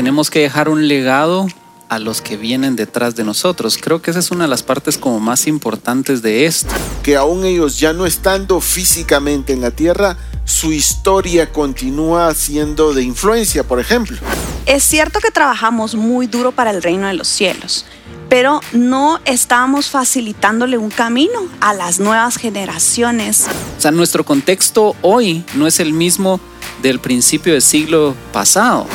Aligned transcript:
tenemos 0.00 0.30
que 0.30 0.38
dejar 0.38 0.70
un 0.70 0.88
legado 0.88 1.46
a 1.90 1.98
los 1.98 2.22
que 2.22 2.38
vienen 2.38 2.74
detrás 2.74 3.16
de 3.16 3.22
nosotros. 3.22 3.76
Creo 3.76 4.00
que 4.00 4.10
esa 4.10 4.20
es 4.20 4.30
una 4.30 4.44
de 4.44 4.48
las 4.48 4.62
partes 4.62 4.96
como 4.96 5.20
más 5.20 5.46
importantes 5.46 6.22
de 6.22 6.46
esto. 6.46 6.72
Que 7.02 7.16
aún 7.18 7.44
ellos 7.44 7.78
ya 7.78 7.92
no 7.92 8.06
estando 8.06 8.62
físicamente 8.62 9.52
en 9.52 9.60
la 9.60 9.72
tierra, 9.72 10.16
su 10.46 10.72
historia 10.72 11.52
continúa 11.52 12.32
siendo 12.32 12.94
de 12.94 13.02
influencia, 13.02 13.62
por 13.62 13.78
ejemplo. 13.78 14.16
Es 14.64 14.84
cierto 14.84 15.20
que 15.20 15.30
trabajamos 15.30 15.94
muy 15.94 16.26
duro 16.26 16.52
para 16.52 16.70
el 16.70 16.82
reino 16.82 17.06
de 17.06 17.12
los 17.12 17.28
cielos, 17.28 17.84
pero 18.30 18.62
no 18.72 19.20
estamos 19.26 19.90
facilitándole 19.90 20.78
un 20.78 20.88
camino 20.88 21.46
a 21.60 21.74
las 21.74 22.00
nuevas 22.00 22.38
generaciones. 22.38 23.48
O 23.76 23.80
sea, 23.82 23.90
nuestro 23.90 24.24
contexto 24.24 24.96
hoy 25.02 25.44
no 25.56 25.66
es 25.66 25.78
el 25.78 25.92
mismo 25.92 26.40
del 26.80 27.00
principio 27.00 27.52
del 27.52 27.60
siglo 27.60 28.14
pasado. 28.32 28.86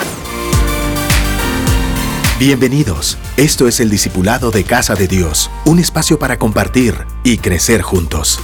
Bienvenidos. 2.38 3.18
Esto 3.38 3.66
es 3.66 3.80
el 3.80 3.90
Discipulado 3.90 4.52
de 4.52 4.66
Casa 4.66 4.94
de 4.94 5.08
Dios, 5.08 5.50
un 5.64 5.80
espacio 5.80 6.20
para 6.20 6.38
compartir 6.38 6.94
y 7.24 7.38
crecer 7.38 7.82
juntos. 7.82 8.42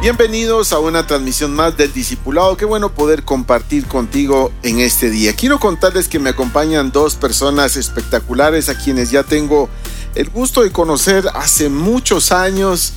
Bienvenidos 0.00 0.72
a 0.72 0.80
una 0.80 1.06
transmisión 1.06 1.54
más 1.54 1.76
del 1.76 1.92
Discipulado. 1.92 2.56
Qué 2.56 2.64
bueno 2.64 2.92
poder 2.92 3.22
compartir 3.22 3.86
contigo 3.86 4.50
en 4.64 4.80
este 4.80 5.10
día. 5.10 5.32
Quiero 5.32 5.60
contarles 5.60 6.08
que 6.08 6.18
me 6.18 6.30
acompañan 6.30 6.90
dos 6.90 7.14
personas 7.14 7.76
espectaculares 7.76 8.68
a 8.68 8.76
quienes 8.76 9.12
ya 9.12 9.22
tengo 9.22 9.68
el 10.16 10.28
gusto 10.30 10.64
de 10.64 10.72
conocer 10.72 11.24
hace 11.34 11.68
muchos 11.68 12.32
años. 12.32 12.94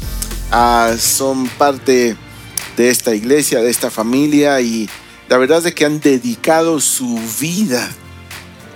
Ah, 0.50 0.96
son 0.98 1.48
parte 1.48 2.18
de 2.76 2.90
esta 2.90 3.14
iglesia, 3.14 3.62
de 3.62 3.70
esta 3.70 3.92
familia 3.92 4.60
y 4.62 4.90
la 5.30 5.38
verdad 5.38 5.64
es 5.64 5.76
que 5.76 5.86
han 5.86 6.00
dedicado 6.00 6.82
su 6.82 7.20
vida 7.40 7.88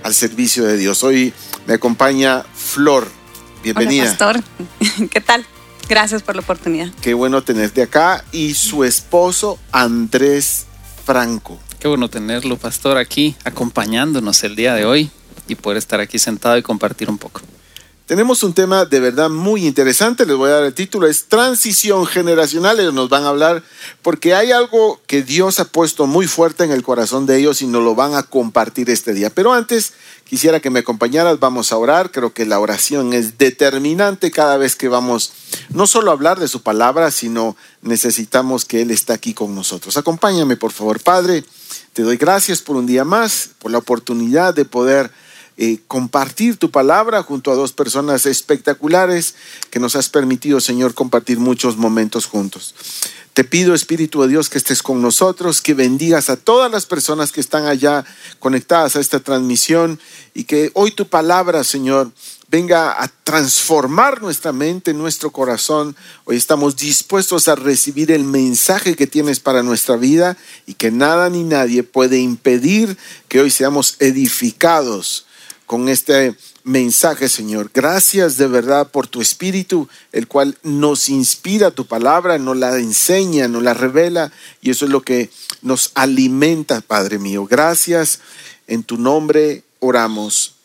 al 0.10 0.16
servicio 0.16 0.66
de 0.66 0.76
Dios. 0.76 1.04
Hoy 1.04 1.32
me 1.68 1.76
acompaña 1.76 2.44
Flor. 2.56 3.08
Bienvenida. 3.62 4.06
Hola, 4.06 4.10
pastor. 4.10 5.10
¿Qué 5.12 5.22
tal? 5.22 5.46
Gracias 5.88 6.24
por 6.24 6.36
la 6.36 6.42
oportunidad. 6.42 6.92
Qué 7.00 7.14
bueno 7.14 7.44
tenerte 7.44 7.84
acá. 7.84 8.26
Y 8.32 8.56
su 8.56 8.84
esposo, 8.84 9.60
Andrés 9.72 10.66
Franco. 11.06 11.60
Qué 11.80 11.88
bueno 11.88 12.10
tenerlo, 12.10 12.58
pastor, 12.58 12.98
aquí 12.98 13.36
acompañándonos 13.44 14.44
el 14.44 14.56
día 14.56 14.74
de 14.74 14.86
hoy 14.86 15.12
y 15.48 15.54
poder 15.54 15.78
estar 15.78 16.00
aquí 16.00 16.18
sentado 16.18 16.58
y 16.58 16.64
compartir 16.64 17.08
un 17.08 17.20
poco. 17.20 17.42
Tenemos 18.10 18.42
un 18.42 18.56
tema 18.56 18.86
de 18.86 19.00
verdad 19.00 19.30
muy 19.30 19.68
interesante, 19.68 20.26
les 20.26 20.36
voy 20.36 20.50
a 20.50 20.54
dar 20.54 20.64
el 20.64 20.74
título, 20.74 21.06
es 21.06 21.26
transición 21.26 22.08
generacional, 22.08 22.80
ellos 22.80 22.96
nos 22.96 23.08
van 23.08 23.24
a 23.24 23.30
hablar 23.30 23.62
porque 24.02 24.34
hay 24.34 24.52
algo 24.52 25.00
que 25.06 25.22
Dios 25.22 25.60
ha 25.60 25.66
puesto 25.66 26.08
muy 26.08 26.26
fuerte 26.26 26.64
en 26.64 26.72
el 26.72 26.82
corazón 26.82 27.28
de 27.28 27.38
ellos 27.38 27.62
y 27.62 27.68
nos 27.68 27.84
lo 27.84 27.94
van 27.94 28.16
a 28.16 28.24
compartir 28.24 28.90
este 28.90 29.14
día. 29.14 29.30
Pero 29.30 29.54
antes 29.54 29.94
quisiera 30.24 30.60
que 30.60 30.72
me 30.72 30.80
acompañaras, 30.80 31.40
vamos 31.40 31.72
a 31.72 31.78
orar, 31.78 32.10
creo 32.10 32.34
que 32.34 32.48
la 32.48 32.60
oración 32.60 33.14
es 33.14 33.38
determinante 33.38 34.32
cada 34.32 34.58
vez 34.58 34.76
que 34.76 34.88
vamos 34.88 35.32
no 35.70 35.86
solo 35.86 36.10
a 36.10 36.16
hablar 36.16 36.40
de 36.40 36.48
su 36.48 36.64
palabra, 36.64 37.12
sino 37.12 37.56
necesitamos 37.84 38.66
que 38.66 38.82
Él 38.82 38.90
esté 38.90 39.14
aquí 39.14 39.36
con 39.36 39.54
nosotros. 39.54 39.98
Acompáñame 39.98 40.58
por 40.58 40.72
favor, 40.72 41.00
Padre, 41.00 41.44
te 41.94 42.02
doy 42.02 42.18
gracias 42.18 42.64
por 42.64 42.76
un 42.76 42.88
día 42.88 43.04
más, 43.04 43.52
por 43.60 43.70
la 43.70 43.78
oportunidad 43.78 44.56
de 44.56 44.66
poder 44.66 45.12
eh, 45.62 45.80
compartir 45.90 46.56
tu 46.56 46.72
palabra 46.72 47.22
junto 47.22 47.52
a 47.52 47.56
dos 47.56 47.74
personas 47.74 48.26
espectaculares 48.26 49.36
que 49.70 49.82
nos 49.82 49.98
has 49.98 50.08
permitido, 50.08 50.62
Señor, 50.62 50.94
compartir 50.94 51.38
muchos 51.38 51.76
momentos 51.76 52.28
juntos. 52.28 52.74
Te 53.34 53.44
pido, 53.44 53.76
Espíritu 53.76 54.22
de 54.22 54.30
Dios, 54.30 54.48
que 54.48 54.58
estés 54.58 54.82
con 54.82 55.02
nosotros, 55.02 55.62
que 55.62 55.74
bendigas 55.74 56.30
a 56.30 56.38
todas 56.38 56.72
las 56.72 56.86
personas 56.86 57.34
que 57.34 57.42
están 57.42 57.66
allá 57.66 58.06
conectadas 58.40 58.96
a 58.96 59.02
esta 59.02 59.20
transmisión 59.20 60.00
y 60.34 60.46
que 60.46 60.72
hoy 60.76 60.92
tu 60.92 61.10
palabra, 61.10 61.66
Señor, 61.66 62.10
venga 62.48 63.04
a 63.04 63.10
transformar 63.26 64.22
nuestra 64.22 64.54
mente, 64.54 64.94
nuestro 64.94 65.32
corazón. 65.32 65.94
Hoy 66.24 66.38
estamos 66.38 66.78
dispuestos 66.78 67.50
a 67.50 67.56
recibir 67.56 68.14
el 68.14 68.24
mensaje 68.24 68.96
que 68.96 69.08
tienes 69.08 69.42
para 69.42 69.62
nuestra 69.62 69.98
vida 69.98 70.38
y 70.66 70.76
que 70.76 70.90
nada 70.90 71.30
ni 71.30 71.44
nadie 71.44 71.84
puede 71.84 72.20
impedir 72.20 72.98
que 73.28 73.42
hoy 73.42 73.52
seamos 73.52 73.98
edificados 74.00 75.26
con 75.70 75.88
este 75.88 76.36
mensaje, 76.64 77.30
Señor. 77.30 77.70
Gracias 77.72 78.38
de 78.38 78.48
verdad 78.48 78.90
por 78.90 79.06
tu 79.06 79.22
Espíritu, 79.22 79.88
el 80.12 80.28
cual 80.28 80.58
nos 80.64 81.10
inspira 81.10 81.70
tu 81.70 81.86
palabra, 81.86 82.40
nos 82.40 82.58
la 82.58 82.76
enseña, 82.80 83.48
nos 83.48 83.62
la 83.62 83.76
revela, 83.76 84.32
y 84.62 84.72
eso 84.72 84.86
es 84.86 84.92
lo 84.92 85.04
que 85.04 85.30
nos 85.62 85.92
alimenta, 85.94 86.82
Padre 86.82 87.20
mío. 87.20 87.46
Gracias. 87.46 88.20
En 88.66 88.82
tu 88.82 88.98
nombre 88.98 89.62
oramos. 89.78 90.56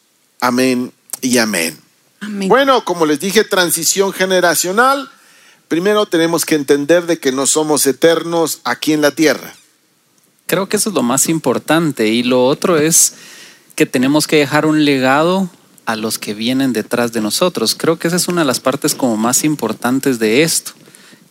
Amén 0.40 0.90
y 1.20 1.36
amén. 1.36 1.78
amén. 2.20 2.48
Bueno, 2.48 2.82
como 2.86 3.04
les 3.04 3.20
dije, 3.20 3.44
transición 3.44 4.10
generacional. 4.10 5.10
Primero 5.68 6.06
tenemos 6.06 6.46
que 6.46 6.54
entender 6.54 7.04
de 7.04 7.18
que 7.18 7.30
no 7.30 7.46
somos 7.46 7.86
eternos 7.86 8.62
aquí 8.64 8.94
en 8.94 9.02
la 9.02 9.10
tierra. 9.10 9.54
Creo 10.46 10.66
que 10.66 10.78
eso 10.78 10.88
es 10.88 10.94
lo 10.94 11.02
más 11.02 11.28
importante. 11.28 12.08
Y 12.08 12.22
lo 12.22 12.46
otro 12.46 12.78
es 12.78 13.12
que 13.74 13.86
tenemos 13.86 14.26
que 14.26 14.36
dejar 14.36 14.66
un 14.66 14.84
legado 14.84 15.50
a 15.86 15.96
los 15.96 16.18
que 16.18 16.34
vienen 16.34 16.72
detrás 16.72 17.12
de 17.12 17.20
nosotros. 17.20 17.74
Creo 17.74 17.98
que 17.98 18.08
esa 18.08 18.16
es 18.16 18.28
una 18.28 18.42
de 18.42 18.46
las 18.46 18.60
partes 18.60 18.94
como 18.94 19.16
más 19.16 19.44
importantes 19.44 20.18
de 20.18 20.42
esto, 20.42 20.72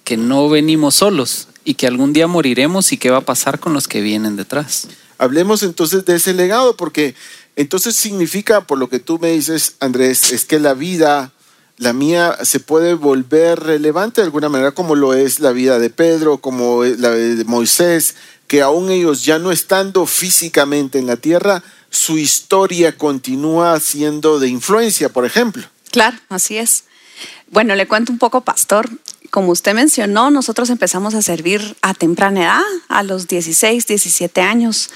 que 0.03 0.17
no 0.17 0.49
venimos 0.49 0.95
solos 0.95 1.47
y 1.65 1.75
que 1.75 1.87
algún 1.87 2.13
día 2.13 2.27
moriremos 2.27 2.91
y 2.91 2.97
qué 2.97 3.09
va 3.09 3.19
a 3.19 3.21
pasar 3.21 3.59
con 3.59 3.73
los 3.73 3.87
que 3.87 4.01
vienen 4.01 4.35
detrás. 4.35 4.87
Hablemos 5.17 5.63
entonces 5.63 6.05
de 6.05 6.15
ese 6.15 6.33
legado, 6.33 6.75
porque 6.75 7.15
entonces 7.55 7.95
significa, 7.95 8.67
por 8.67 8.77
lo 8.77 8.89
que 8.89 8.99
tú 8.99 9.19
me 9.19 9.31
dices, 9.31 9.75
Andrés, 9.79 10.31
es 10.31 10.45
que 10.45 10.59
la 10.59 10.73
vida, 10.73 11.31
la 11.77 11.93
mía, 11.93 12.37
se 12.43 12.59
puede 12.59 12.93
volver 12.95 13.59
relevante 13.61 14.21
de 14.21 14.25
alguna 14.25 14.49
manera, 14.49 14.71
como 14.71 14.95
lo 14.95 15.13
es 15.13 15.39
la 15.39 15.51
vida 15.51 15.79
de 15.79 15.89
Pedro, 15.89 16.39
como 16.39 16.83
la 16.83 17.11
de 17.11 17.45
Moisés, 17.45 18.15
que 18.47 18.61
aún 18.61 18.89
ellos 18.89 19.23
ya 19.23 19.39
no 19.39 19.51
estando 19.51 20.05
físicamente 20.05 20.99
en 20.99 21.07
la 21.07 21.15
tierra, 21.15 21.63
su 21.93 22.17
historia 22.17 22.97
continúa 22.97 23.79
siendo 23.79 24.39
de 24.39 24.47
influencia, 24.47 25.09
por 25.09 25.25
ejemplo. 25.25 25.63
Claro, 25.91 26.17
así 26.27 26.57
es. 26.57 26.85
Bueno, 27.51 27.75
le 27.75 27.87
cuento 27.87 28.11
un 28.11 28.17
poco, 28.17 28.41
pastor. 28.41 28.89
Como 29.29 29.51
usted 29.51 29.75
mencionó, 29.75 30.31
nosotros 30.31 30.71
empezamos 30.71 31.13
a 31.13 31.21
servir 31.21 31.77
a 31.83 31.93
temprana 31.93 32.41
edad, 32.41 32.61
a 32.87 33.03
los 33.03 33.27
16, 33.27 33.85
17 33.85 34.41
años. 34.41 34.89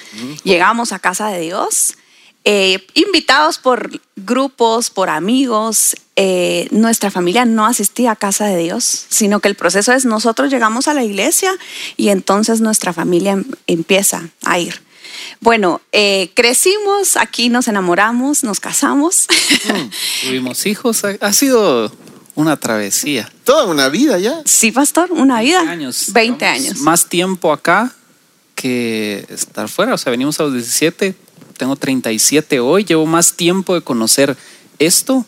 Llegamos 0.44 0.92
a 0.92 0.98
casa 0.98 1.28
de 1.28 1.40
Dios, 1.40 1.96
eh, 2.44 2.88
invitados 2.96 3.60
por 3.60 3.92
grupos, 4.16 4.90
por 4.90 5.10
amigos. 5.10 5.96
Eh, 6.16 6.68
nuestra 6.72 7.12
familia 7.12 7.46
no 7.46 7.68
asistía 7.68 8.12
a 8.12 8.16
casa 8.16 8.48
de 8.48 8.58
Dios, 8.58 9.06
sino 9.08 9.40
que 9.40 9.50
el 9.50 9.56
proceso 9.56 9.94
es 9.94 10.06
nosotros 10.06 10.50
llegamos 10.50 10.88
a 10.88 10.96
la 10.96 11.04
iglesia 11.04 11.52
y 11.96 12.10
entonces 12.10 12.60
nuestra 12.60 12.92
familia 12.92 13.34
em, 13.34 13.46
empieza 13.68 14.30
a 14.44 14.58
ir. 14.58 14.87
Bueno, 15.42 15.82
eh, 15.92 16.32
crecimos, 16.34 17.16
aquí 17.18 17.50
nos 17.50 17.68
enamoramos, 17.68 18.44
nos 18.44 18.60
casamos. 18.60 19.28
Mm, 19.66 19.90
tuvimos 20.28 20.66
hijos, 20.66 21.04
ha, 21.04 21.34
sido 21.34 21.92
una 22.36 22.58
travesía. 22.58 23.32
Toda 23.44 23.66
una 23.66 23.90
vida 23.90 24.18
ya. 24.20 24.42
Sí, 24.46 24.72
pastor, 24.72 25.12
una 25.12 25.42
vida. 25.42 25.60
20 25.60 25.72
años. 25.72 26.14
20 26.14 26.46
años. 26.46 26.80
Más 26.80 27.08
tiempo 27.08 27.54
acá 27.54 27.94
que 28.56 29.26
estar 29.30 29.70
fuera. 29.70 29.94
O 29.94 29.98
sea, 29.98 30.12
venimos 30.12 30.40
a 30.40 30.44
los 30.44 30.54
17, 30.54 31.16
tengo 31.58 31.76
37 31.76 32.60
hoy, 32.60 32.84
llevo 32.84 33.06
más 33.06 33.34
tiempo 33.34 33.76
de 33.76 33.82
conocer 33.82 34.36
esto 34.80 35.26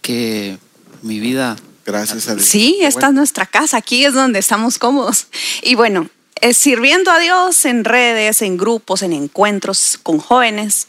que 0.00 0.58
mi 1.02 1.20
vida. 1.20 1.56
Gracias 1.86 2.28
a 2.28 2.34
Dios. 2.34 2.46
Sí, 2.46 2.78
esta 2.80 3.08
es 3.08 3.12
nuestra 3.12 3.44
casa, 3.44 3.76
aquí 3.76 4.06
es 4.06 4.14
donde 4.14 4.38
estamos 4.38 4.78
cómodos. 4.78 5.26
Y 5.62 5.74
bueno, 5.74 6.08
sirviendo 6.52 7.10
a 7.10 7.18
Dios 7.18 7.64
en 7.64 7.84
redes, 7.84 8.42
en 8.42 8.58
grupos, 8.58 9.02
en 9.02 9.12
encuentros 9.12 9.98
con 10.02 10.18
jóvenes. 10.18 10.88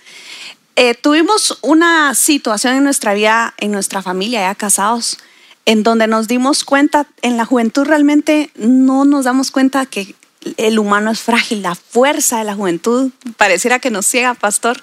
Eh, 0.75 0.93
tuvimos 0.95 1.57
una 1.61 2.13
situación 2.15 2.75
en 2.75 2.83
nuestra 2.83 3.13
vida, 3.13 3.53
en 3.57 3.71
nuestra 3.71 4.01
familia, 4.01 4.41
ya 4.41 4.55
casados, 4.55 5.17
en 5.65 5.83
donde 5.83 6.07
nos 6.07 6.27
dimos 6.27 6.65
cuenta, 6.65 7.07
en 7.21 7.37
la 7.37 7.45
juventud 7.45 7.85
realmente 7.85 8.51
no 8.55 9.05
nos 9.05 9.23
damos 9.23 9.51
cuenta 9.51 9.85
que 9.85 10.15
el 10.57 10.77
humano 10.77 11.11
es 11.11 11.21
frágil, 11.21 11.61
la 11.61 11.75
fuerza 11.75 12.39
de 12.39 12.43
la 12.43 12.55
juventud 12.55 13.11
pareciera 13.37 13.79
que 13.79 13.89
nos 13.89 14.05
ciega, 14.05 14.33
pastor. 14.33 14.81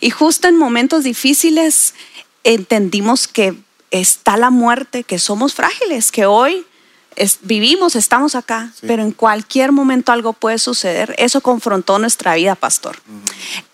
Y 0.00 0.10
justo 0.10 0.48
en 0.48 0.56
momentos 0.56 1.04
difíciles 1.04 1.94
entendimos 2.42 3.28
que 3.28 3.54
está 3.90 4.36
la 4.36 4.50
muerte, 4.50 5.04
que 5.04 5.18
somos 5.18 5.54
frágiles, 5.54 6.10
que 6.10 6.26
hoy 6.26 6.64
vivimos, 7.42 7.96
estamos 7.96 8.34
acá, 8.34 8.72
pero 8.82 9.02
en 9.02 9.12
cualquier 9.12 9.72
momento 9.72 10.12
algo 10.12 10.32
puede 10.32 10.58
suceder. 10.58 11.14
Eso 11.18 11.40
confrontó 11.40 11.98
nuestra 11.98 12.34
vida, 12.34 12.54
pastor. 12.54 12.98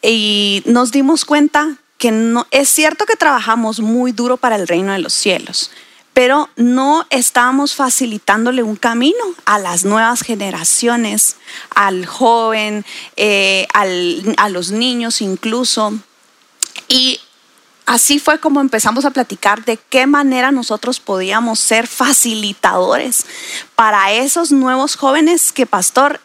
Y 0.00 0.62
nos 0.66 0.92
dimos 0.92 1.24
cuenta 1.24 1.76
que 1.98 2.10
no, 2.10 2.46
es 2.50 2.68
cierto 2.68 3.06
que 3.06 3.16
trabajamos 3.16 3.80
muy 3.80 4.12
duro 4.12 4.36
para 4.36 4.56
el 4.56 4.66
reino 4.66 4.92
de 4.92 4.98
los 4.98 5.12
cielos, 5.12 5.70
pero 6.12 6.48
no 6.56 7.06
estábamos 7.10 7.74
facilitándole 7.74 8.62
un 8.62 8.76
camino 8.76 9.24
a 9.44 9.58
las 9.58 9.84
nuevas 9.84 10.22
generaciones, 10.22 11.36
al 11.74 12.06
joven, 12.06 12.84
eh, 13.16 13.66
a 13.72 14.48
los 14.48 14.72
niños 14.72 15.20
incluso. 15.20 15.94
Y 16.88 17.20
así 17.92 18.18
fue 18.18 18.40
como 18.40 18.62
empezamos 18.62 19.04
a 19.04 19.10
platicar 19.10 19.66
de 19.66 19.76
qué 19.76 20.06
manera 20.06 20.50
nosotros 20.50 20.98
podíamos 20.98 21.60
ser 21.60 21.86
facilitadores 21.86 23.26
para 23.76 24.12
esos 24.12 24.50
nuevos 24.50 24.96
jóvenes 24.96 25.52
que, 25.52 25.66
pastor, 25.66 26.18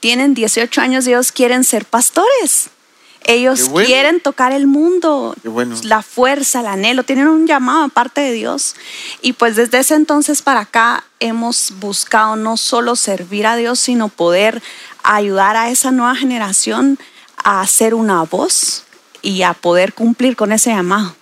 tienen 0.00 0.32
18 0.32 0.80
años 0.80 1.06
y 1.06 1.10
ellos 1.10 1.30
quieren 1.30 1.64
ser 1.64 1.84
pastores. 1.84 2.70
Ellos 3.24 3.68
bueno. 3.68 3.86
quieren 3.86 4.20
tocar 4.20 4.52
el 4.52 4.66
mundo, 4.66 5.36
bueno. 5.44 5.76
la 5.82 6.00
fuerza, 6.00 6.60
el 6.60 6.66
anhelo, 6.66 7.02
tienen 7.02 7.28
un 7.28 7.46
llamado 7.46 7.84
aparte 7.84 8.22
de 8.22 8.32
Dios. 8.32 8.74
Y 9.20 9.34
pues 9.34 9.56
desde 9.56 9.80
ese 9.80 9.96
entonces 9.96 10.40
para 10.40 10.60
acá 10.60 11.04
hemos 11.18 11.74
buscado 11.80 12.36
no 12.36 12.56
solo 12.56 12.96
servir 12.96 13.46
a 13.46 13.56
Dios, 13.56 13.78
sino 13.78 14.08
poder 14.08 14.62
ayudar 15.02 15.58
a 15.58 15.68
esa 15.68 15.90
nueva 15.90 16.16
generación 16.16 16.98
a 17.36 17.66
ser 17.66 17.92
una 17.92 18.22
voz 18.22 18.84
y 19.22 19.42
a 19.42 19.54
poder 19.54 19.94
cumplir 19.94 20.36
con 20.36 20.52
ese 20.52 20.70
llamado. 20.70 21.14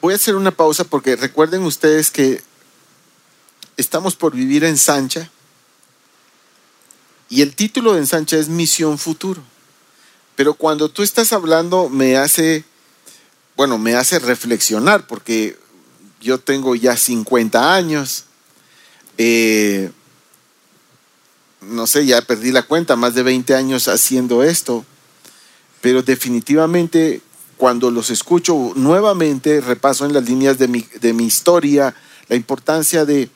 Voy 0.00 0.12
a 0.12 0.16
hacer 0.16 0.36
una 0.36 0.50
pausa 0.50 0.84
porque 0.84 1.16
recuerden 1.16 1.62
ustedes 1.62 2.10
que 2.10 2.42
estamos 3.76 4.14
por 4.14 4.34
vivir 4.34 4.64
en 4.64 4.78
Sancha 4.78 5.30
y 7.30 7.42
el 7.42 7.54
título 7.54 7.92
de 7.92 8.00
Ensancha 8.00 8.38
es 8.38 8.48
Misión 8.48 8.98
Futuro. 8.98 9.42
Pero 10.34 10.54
cuando 10.54 10.88
tú 10.88 11.02
estás 11.02 11.32
hablando 11.32 11.88
me 11.88 12.16
hace, 12.16 12.64
bueno, 13.56 13.76
me 13.76 13.96
hace 13.96 14.18
reflexionar 14.18 15.06
porque 15.06 15.58
yo 16.20 16.38
tengo 16.38 16.74
ya 16.74 16.96
50 16.96 17.74
años. 17.74 18.24
eh, 19.18 19.90
no 21.60 21.88
sé, 21.88 22.06
ya 22.06 22.22
perdí 22.22 22.52
la 22.52 22.62
cuenta, 22.62 22.94
más 22.94 23.14
de 23.14 23.24
20 23.24 23.54
años 23.54 23.88
haciendo 23.88 24.44
esto. 24.44 24.86
Pero 25.80 26.02
definitivamente 26.02 27.22
cuando 27.58 27.90
los 27.90 28.10
escucho 28.10 28.72
nuevamente, 28.76 29.60
repaso 29.60 30.06
en 30.06 30.12
las 30.12 30.24
líneas 30.24 30.58
de 30.58 30.68
mi, 30.68 30.86
de 31.00 31.12
mi 31.12 31.26
historia, 31.26 31.94
la 32.28 32.36
importancia 32.36 33.04
de, 33.04 33.28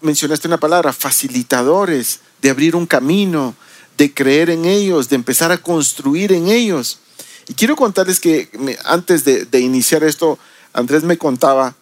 mencionaste 0.00 0.48
una 0.48 0.58
palabra, 0.58 0.92
facilitadores, 0.92 2.20
de 2.40 2.50
abrir 2.50 2.74
un 2.74 2.86
camino, 2.86 3.54
de 3.98 4.12
creer 4.12 4.50
en 4.50 4.64
ellos, 4.64 5.08
de 5.08 5.16
empezar 5.16 5.52
a 5.52 5.58
construir 5.58 6.32
en 6.32 6.48
ellos. 6.48 6.98
Y 7.46 7.54
quiero 7.54 7.76
contarles 7.76 8.20
que 8.20 8.48
antes 8.84 9.24
de, 9.24 9.44
de 9.44 9.60
iniciar 9.60 10.02
esto, 10.02 10.38
Andrés 10.72 11.04
me 11.04 11.18
contaba 11.18 11.74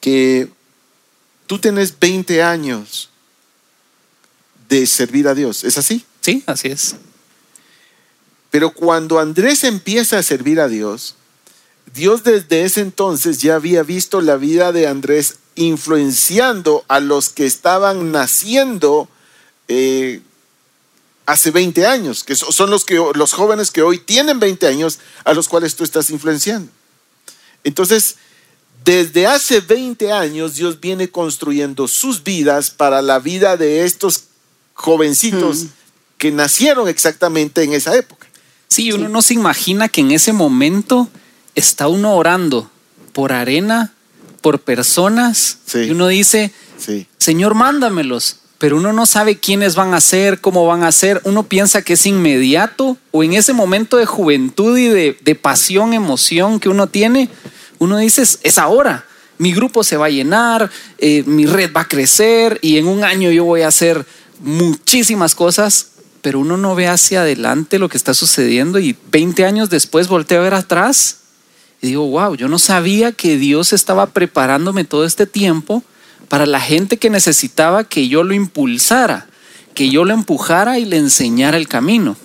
que 0.00 0.50
tú 1.46 1.58
tienes 1.58 1.98
20 1.98 2.42
años 2.42 3.08
de 4.68 4.86
servir 4.86 5.28
a 5.28 5.34
Dios. 5.34 5.64
¿Es 5.64 5.78
así? 5.78 6.04
Sí, 6.20 6.42
así 6.46 6.68
es. 6.68 6.94
Pero 8.50 8.70
cuando 8.72 9.18
Andrés 9.18 9.64
empieza 9.64 10.18
a 10.18 10.22
servir 10.22 10.60
a 10.60 10.68
Dios, 10.68 11.14
Dios 11.94 12.22
desde 12.24 12.64
ese 12.64 12.80
entonces 12.80 13.40
ya 13.40 13.54
había 13.56 13.82
visto 13.82 14.20
la 14.20 14.36
vida 14.36 14.72
de 14.72 14.86
Andrés 14.86 15.36
influenciando 15.56 16.84
a 16.88 17.00
los 17.00 17.28
que 17.28 17.46
estaban 17.46 18.12
naciendo 18.12 19.08
eh, 19.68 20.20
hace 21.26 21.50
20 21.50 21.86
años, 21.86 22.24
que 22.24 22.34
so- 22.36 22.50
son 22.52 22.70
los, 22.70 22.84
que, 22.84 23.00
los 23.14 23.32
jóvenes 23.32 23.70
que 23.70 23.82
hoy 23.82 23.98
tienen 23.98 24.40
20 24.40 24.66
años 24.66 24.98
a 25.24 25.32
los 25.34 25.48
cuales 25.48 25.76
tú 25.76 25.84
estás 25.84 26.10
influenciando. 26.10 26.70
Entonces, 27.62 28.16
desde 28.84 29.26
hace 29.26 29.60
20 29.60 30.10
años 30.12 30.54
Dios 30.54 30.80
viene 30.80 31.10
construyendo 31.10 31.86
sus 31.88 32.22
vidas 32.24 32.70
para 32.70 33.02
la 33.02 33.18
vida 33.18 33.56
de 33.56 33.84
estos 33.84 34.24
jovencitos 34.74 35.64
Mm. 35.64 35.68
que 36.18 36.30
nacieron 36.32 36.88
exactamente 36.88 37.62
en 37.62 37.72
esa 37.74 37.94
época. 37.96 38.26
Sí, 38.70 38.92
uno 38.92 39.08
no 39.08 39.20
se 39.20 39.34
imagina 39.34 39.88
que 39.88 40.00
en 40.00 40.12
ese 40.12 40.32
momento 40.32 41.08
está 41.56 41.88
uno 41.88 42.14
orando 42.14 42.70
por 43.12 43.32
arena, 43.32 43.92
por 44.40 44.60
personas, 44.60 45.58
Sí. 45.66 45.80
y 45.80 45.90
uno 45.90 46.06
dice, 46.08 46.52
Sí. 46.78 47.06
Señor, 47.18 47.54
mándamelos, 47.54 48.36
pero 48.58 48.76
uno 48.76 48.92
no 48.92 49.04
sabe 49.06 49.38
quiénes 49.38 49.74
van 49.74 49.92
a 49.92 50.00
ser, 50.00 50.40
cómo 50.40 50.64
van 50.66 50.84
a 50.84 50.92
ser, 50.92 51.20
uno 51.24 51.42
piensa 51.42 51.82
que 51.82 51.94
es 51.94 52.06
inmediato 52.06 52.96
o 53.10 53.24
en 53.24 53.32
ese 53.34 53.52
momento 53.52 53.96
de 53.96 54.06
juventud 54.06 54.78
y 54.78 54.86
de, 54.88 55.18
de 55.20 55.34
pasión, 55.34 55.92
emoción 55.92 56.60
que 56.60 56.68
uno 56.68 56.86
tiene, 56.86 57.28
uno 57.78 57.98
dice, 57.98 58.22
"Es- 58.22 58.38
es 58.44 58.56
ahora, 58.56 59.04
mi 59.38 59.52
grupo 59.52 59.82
se 59.82 59.96
va 59.96 60.06
a 60.06 60.10
llenar, 60.10 60.70
eh, 60.98 61.22
mi 61.26 61.44
red 61.46 61.70
va 61.74 61.82
a 61.82 61.88
crecer 61.88 62.58
y 62.62 62.76
en 62.78 62.86
un 62.86 63.02
año 63.04 63.30
yo 63.32 63.44
voy 63.44 63.62
a 63.62 63.68
hacer 63.68 64.06
muchísimas 64.40 65.34
cosas, 65.34 65.89
pero 66.22 66.40
uno 66.40 66.56
no 66.56 66.74
ve 66.74 66.88
hacia 66.88 67.22
adelante 67.22 67.78
lo 67.78 67.88
que 67.88 67.96
está 67.96 68.14
sucediendo 68.14 68.78
y 68.78 68.96
20 69.10 69.44
años 69.44 69.70
después 69.70 70.08
volteo 70.08 70.40
a 70.40 70.44
ver 70.44 70.54
atrás 70.54 71.18
y 71.82 71.88
digo, 71.88 72.06
wow, 72.06 72.34
yo 72.34 72.48
no 72.48 72.58
sabía 72.58 73.12
que 73.12 73.38
Dios 73.38 73.72
estaba 73.72 74.06
preparándome 74.06 74.84
todo 74.84 75.04
este 75.04 75.26
tiempo 75.26 75.82
para 76.28 76.46
la 76.46 76.60
gente 76.60 76.98
que 76.98 77.10
necesitaba 77.10 77.84
que 77.84 78.08
yo 78.08 78.22
lo 78.22 78.34
impulsara, 78.34 79.26
que 79.74 79.88
yo 79.88 80.04
lo 80.04 80.12
empujara 80.12 80.78
y 80.78 80.84
le 80.84 80.98
enseñara 80.98 81.56
el 81.56 81.68
camino. 81.68 82.16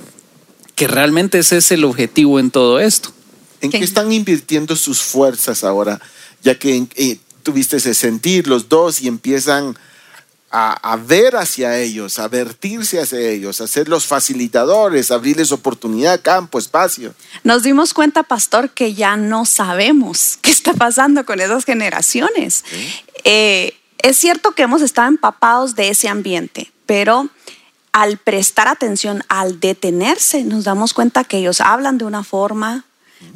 Que 0.75 0.88
realmente 0.88 1.39
ese 1.39 1.57
es 1.57 1.71
el 1.71 1.86
objetivo 1.86 2.38
en 2.39 2.51
todo 2.51 2.80
esto. 2.81 3.13
¿En 3.62 3.71
qué 3.71 3.77
están 3.77 4.12
invirtiendo 4.12 4.75
sus 4.75 5.01
fuerzas 5.01 5.63
ahora? 5.63 6.01
Ya 6.44 6.59
que 6.59 6.86
eh, 6.95 7.18
tuviste 7.41 7.77
ese 7.77 7.94
sentir 7.94 8.48
los 8.48 8.68
dos 8.68 9.01
y 9.01 9.07
empiezan 9.07 9.77
a, 10.57 10.93
a 10.93 10.95
ver 10.95 11.35
hacia 11.35 11.77
ellos, 11.77 12.17
a 12.17 12.29
vertirse 12.29 13.01
hacia 13.01 13.19
ellos, 13.19 13.59
a 13.59 13.67
ser 13.67 13.89
los 13.89 14.05
facilitadores, 14.05 15.11
abrirles 15.11 15.51
oportunidad, 15.51 16.21
campo, 16.21 16.57
espacio. 16.57 17.13
Nos 17.43 17.63
dimos 17.63 17.93
cuenta, 17.93 18.23
pastor, 18.23 18.69
que 18.69 18.93
ya 18.93 19.17
no 19.17 19.43
sabemos 19.45 20.37
qué 20.41 20.51
está 20.51 20.73
pasando 20.73 21.25
con 21.25 21.41
esas 21.41 21.65
generaciones. 21.65 22.63
Eh, 23.25 23.73
es 23.97 24.15
cierto 24.15 24.53
que 24.53 24.63
hemos 24.63 24.81
estado 24.81 25.09
empapados 25.09 25.75
de 25.75 25.89
ese 25.89 26.07
ambiente, 26.07 26.71
pero 26.85 27.27
al 27.91 28.17
prestar 28.17 28.69
atención, 28.69 29.23
al 29.27 29.59
detenerse, 29.59 30.45
nos 30.45 30.63
damos 30.63 30.93
cuenta 30.93 31.25
que 31.25 31.39
ellos 31.39 31.59
hablan 31.59 31.97
de 31.97 32.05
una 32.05 32.23
forma, 32.23 32.85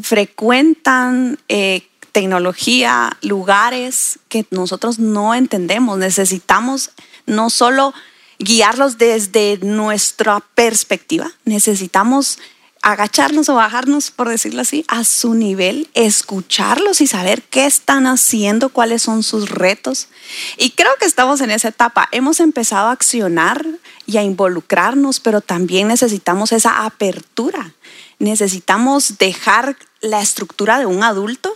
frecuentan 0.01 1.37
eh, 1.49 1.85
tecnología, 2.19 3.17
lugares 3.21 4.19
que 4.27 4.45
nosotros 4.51 4.99
no 4.99 5.33
entendemos. 5.33 5.97
Necesitamos 5.97 6.91
no 7.25 7.49
solo 7.49 7.93
guiarlos 8.39 8.97
desde 8.97 9.57
nuestra 9.61 10.41
perspectiva, 10.53 11.31
necesitamos 11.45 12.37
agacharnos 12.81 13.47
o 13.47 13.55
bajarnos, 13.55 14.11
por 14.11 14.27
decirlo 14.27 14.61
así, 14.61 14.83
a 14.89 15.05
su 15.05 15.33
nivel, 15.33 15.89
escucharlos 15.93 16.99
y 16.99 17.07
saber 17.07 17.41
qué 17.43 17.65
están 17.65 18.05
haciendo, 18.05 18.69
cuáles 18.69 19.01
son 19.01 19.23
sus 19.23 19.49
retos. 19.49 20.09
Y 20.57 20.71
creo 20.71 20.91
que 20.99 21.05
estamos 21.05 21.39
en 21.39 21.51
esa 21.51 21.69
etapa. 21.69 22.09
Hemos 22.11 22.41
empezado 22.41 22.87
a 22.87 22.91
accionar 22.91 23.65
y 24.05 24.17
a 24.17 24.23
involucrarnos, 24.23 25.21
pero 25.21 25.39
también 25.39 25.87
necesitamos 25.87 26.51
esa 26.51 26.85
apertura. 26.85 27.73
Necesitamos 28.17 29.17
dejar 29.17 29.77
la 30.01 30.21
estructura 30.21 30.79
de 30.79 30.85
un 30.85 31.03
adulto 31.03 31.55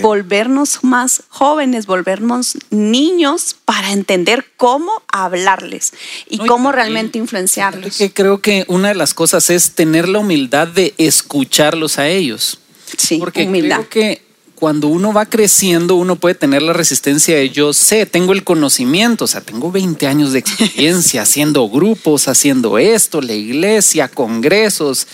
Volvernos 0.00 0.82
más 0.82 1.22
jóvenes, 1.28 1.86
volvernos 1.86 2.56
niños 2.70 3.56
para 3.64 3.92
entender 3.92 4.46
cómo 4.56 4.90
hablarles 5.08 5.92
y 6.28 6.38
cómo 6.38 6.72
realmente 6.72 7.18
influenciarlos. 7.18 7.96
Que 7.96 8.12
creo 8.12 8.40
que 8.40 8.64
una 8.68 8.88
de 8.88 8.94
las 8.94 9.14
cosas 9.14 9.50
es 9.50 9.72
tener 9.74 10.08
la 10.08 10.20
humildad 10.20 10.68
de 10.68 10.94
escucharlos 10.98 11.98
a 11.98 12.08
ellos. 12.08 12.58
Sí, 12.96 13.18
Porque 13.18 13.44
humildad. 13.44 13.76
creo 13.76 13.88
que 13.88 14.32
cuando 14.62 14.86
uno 14.86 15.12
va 15.12 15.26
creciendo, 15.26 15.96
uno 15.96 16.14
puede 16.14 16.36
tener 16.36 16.62
la 16.62 16.72
resistencia 16.72 17.34
de 17.34 17.50
yo 17.50 17.72
sé, 17.72 18.06
tengo 18.06 18.32
el 18.32 18.44
conocimiento, 18.44 19.24
o 19.24 19.26
sea, 19.26 19.40
tengo 19.40 19.72
20 19.72 20.06
años 20.06 20.32
de 20.32 20.38
experiencia 20.38 21.22
haciendo 21.22 21.68
grupos, 21.68 22.28
haciendo 22.28 22.78
esto, 22.78 23.20
la 23.20 23.32
iglesia, 23.32 24.06
congresos. 24.06 25.08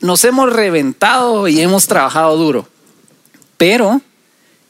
Nos 0.00 0.24
hemos 0.24 0.52
reventado 0.52 1.48
y 1.48 1.60
hemos 1.60 1.88
trabajado 1.88 2.36
duro. 2.36 2.68
Pero 3.56 4.00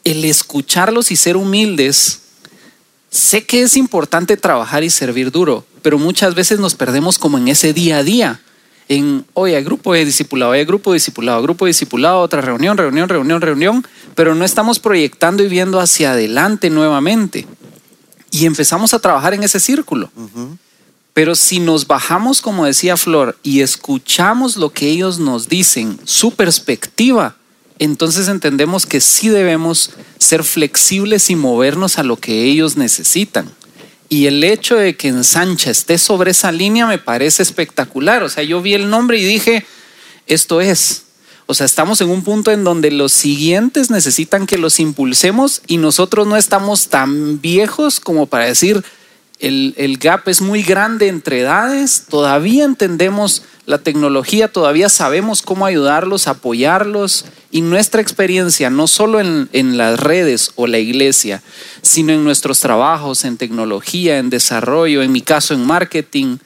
el 0.04 0.24
escucharlos 0.24 1.10
y 1.10 1.16
ser 1.16 1.36
humildes, 1.36 2.20
sé 3.10 3.44
que 3.44 3.62
es 3.62 3.76
importante 3.76 4.36
trabajar 4.36 4.84
y 4.84 4.90
servir 4.90 5.30
duro, 5.30 5.64
pero 5.82 5.98
muchas 5.98 6.34
veces 6.34 6.58
nos 6.58 6.74
perdemos 6.74 7.18
como 7.18 7.38
en 7.38 7.48
ese 7.48 7.72
día 7.72 7.98
a 7.98 8.02
día. 8.02 8.40
En, 8.88 9.24
oye, 9.34 9.56
hay 9.56 9.64
grupo 9.64 9.92
de 9.92 10.04
discipulado, 10.04 10.52
hay 10.52 10.64
grupo 10.64 10.90
de 10.90 10.96
discipulado, 10.96 11.42
grupo 11.42 11.64
de 11.64 11.70
discipulado, 11.70 12.20
otra 12.20 12.40
reunión, 12.40 12.76
reunión, 12.76 13.08
reunión, 13.08 13.40
reunión, 13.40 13.86
pero 14.14 14.34
no 14.34 14.44
estamos 14.44 14.78
proyectando 14.78 15.42
y 15.42 15.48
viendo 15.48 15.80
hacia 15.80 16.12
adelante 16.12 16.68
nuevamente. 16.68 17.46
Y 18.30 18.46
empezamos 18.46 18.92
a 18.94 18.98
trabajar 18.98 19.34
en 19.34 19.44
ese 19.44 19.60
círculo. 19.60 20.10
Pero 21.14 21.34
si 21.34 21.60
nos 21.60 21.86
bajamos, 21.86 22.40
como 22.40 22.64
decía 22.64 22.96
Flor, 22.96 23.38
y 23.42 23.60
escuchamos 23.60 24.56
lo 24.56 24.70
que 24.70 24.88
ellos 24.88 25.18
nos 25.18 25.48
dicen, 25.48 25.98
su 26.04 26.32
perspectiva, 26.32 27.36
entonces 27.78 28.28
entendemos 28.28 28.86
que 28.86 29.00
sí 29.00 29.28
debemos 29.28 29.90
ser 30.18 30.44
flexibles 30.44 31.30
y 31.30 31.36
movernos 31.36 31.98
a 31.98 32.02
lo 32.02 32.16
que 32.16 32.44
ellos 32.44 32.76
necesitan. 32.76 33.50
Y 34.08 34.26
el 34.26 34.44
hecho 34.44 34.76
de 34.76 34.96
que 34.96 35.08
en 35.08 35.24
Sancha 35.24 35.70
esté 35.70 35.96
sobre 35.96 36.32
esa 36.32 36.52
línea 36.52 36.86
me 36.86 36.98
parece 36.98 37.42
espectacular. 37.42 38.22
O 38.22 38.28
sea, 38.28 38.44
yo 38.44 38.60
vi 38.60 38.74
el 38.74 38.90
nombre 38.90 39.18
y 39.18 39.24
dije, 39.24 39.64
esto 40.26 40.60
es. 40.60 41.04
O 41.46 41.54
sea, 41.54 41.66
estamos 41.66 42.00
en 42.00 42.10
un 42.10 42.22
punto 42.22 42.50
en 42.50 42.62
donde 42.62 42.90
los 42.90 43.12
siguientes 43.12 43.90
necesitan 43.90 44.46
que 44.46 44.58
los 44.58 44.80
impulsemos 44.80 45.62
y 45.66 45.78
nosotros 45.78 46.26
no 46.26 46.36
estamos 46.36 46.88
tan 46.88 47.40
viejos 47.40 48.00
como 48.00 48.26
para 48.26 48.44
decir, 48.44 48.84
el, 49.42 49.74
el 49.76 49.98
gap 49.98 50.28
es 50.28 50.40
muy 50.40 50.62
grande 50.62 51.08
entre 51.08 51.40
edades, 51.40 52.06
todavía 52.08 52.64
entendemos 52.64 53.42
la 53.66 53.78
tecnología, 53.78 54.48
todavía 54.48 54.88
sabemos 54.88 55.42
cómo 55.42 55.66
ayudarlos, 55.66 56.28
apoyarlos 56.28 57.24
y 57.50 57.60
nuestra 57.60 58.00
experiencia, 58.00 58.70
no 58.70 58.86
solo 58.86 59.20
en, 59.20 59.48
en, 59.52 59.76
las 59.76 60.00
redes 60.00 60.52
o 60.54 60.66
la 60.66 60.78
iglesia, 60.78 61.42
sino 61.82 62.12
en 62.12 62.24
nuestros 62.24 62.60
trabajos, 62.60 63.24
en 63.24 63.36
tecnología, 63.36 64.18
en 64.18 64.30
desarrollo, 64.30 65.02
en 65.02 65.12
mi 65.12 65.20
caso 65.20 65.54
en 65.54 65.66
marketing, 65.66 66.38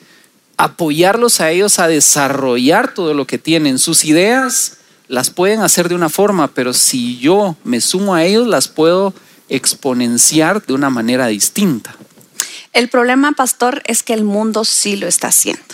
apoyarlos 0.57 1.41
a 1.41 1.51
ellos 1.51 1.79
a 1.79 1.89
desarrollar 1.89 2.95
todo 2.95 3.15
lo 3.15 3.27
que 3.27 3.39
tienen, 3.39 3.79
sus 3.79 4.05
ideas 4.05 4.79
las 5.09 5.31
pueden 5.31 5.61
hacer 5.61 5.89
de 5.89 5.95
una 5.95 6.09
forma, 6.09 6.49
pero 6.49 6.73
si 6.73 7.19
yo 7.19 7.57
me 7.63 7.81
sumo 7.81 8.15
a 8.15 8.25
ellos, 8.25 8.47
las 8.47 8.69
puedo 8.69 9.15
exponenciar 9.49 10.65
de 10.65 10.73
una 10.73 10.91
manera 10.91 11.29
distinta. 11.29 11.95
El 12.77 12.91
problema, 12.91 13.33
pastor, 13.33 13.83
es 13.87 14.03
que 14.03 14.13
el 14.13 14.23
mundo 14.23 14.67
sí 14.67 14.97
lo 14.97 15.09
está 15.09 15.29
haciendo. 15.29 15.65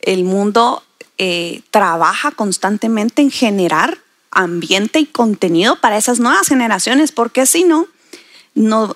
El 0.00 0.24
mundo 0.24 0.82
eh, 1.18 1.60
trabaja 1.70 2.30
constantemente 2.30 3.20
en 3.20 3.30
generar 3.30 3.98
ambiente 4.30 4.98
y 4.98 5.04
contenido 5.04 5.76
para 5.76 5.98
esas 5.98 6.18
nuevas 6.18 6.48
generaciones, 6.48 7.12
porque 7.12 7.44
si 7.44 7.64
no, 7.64 7.86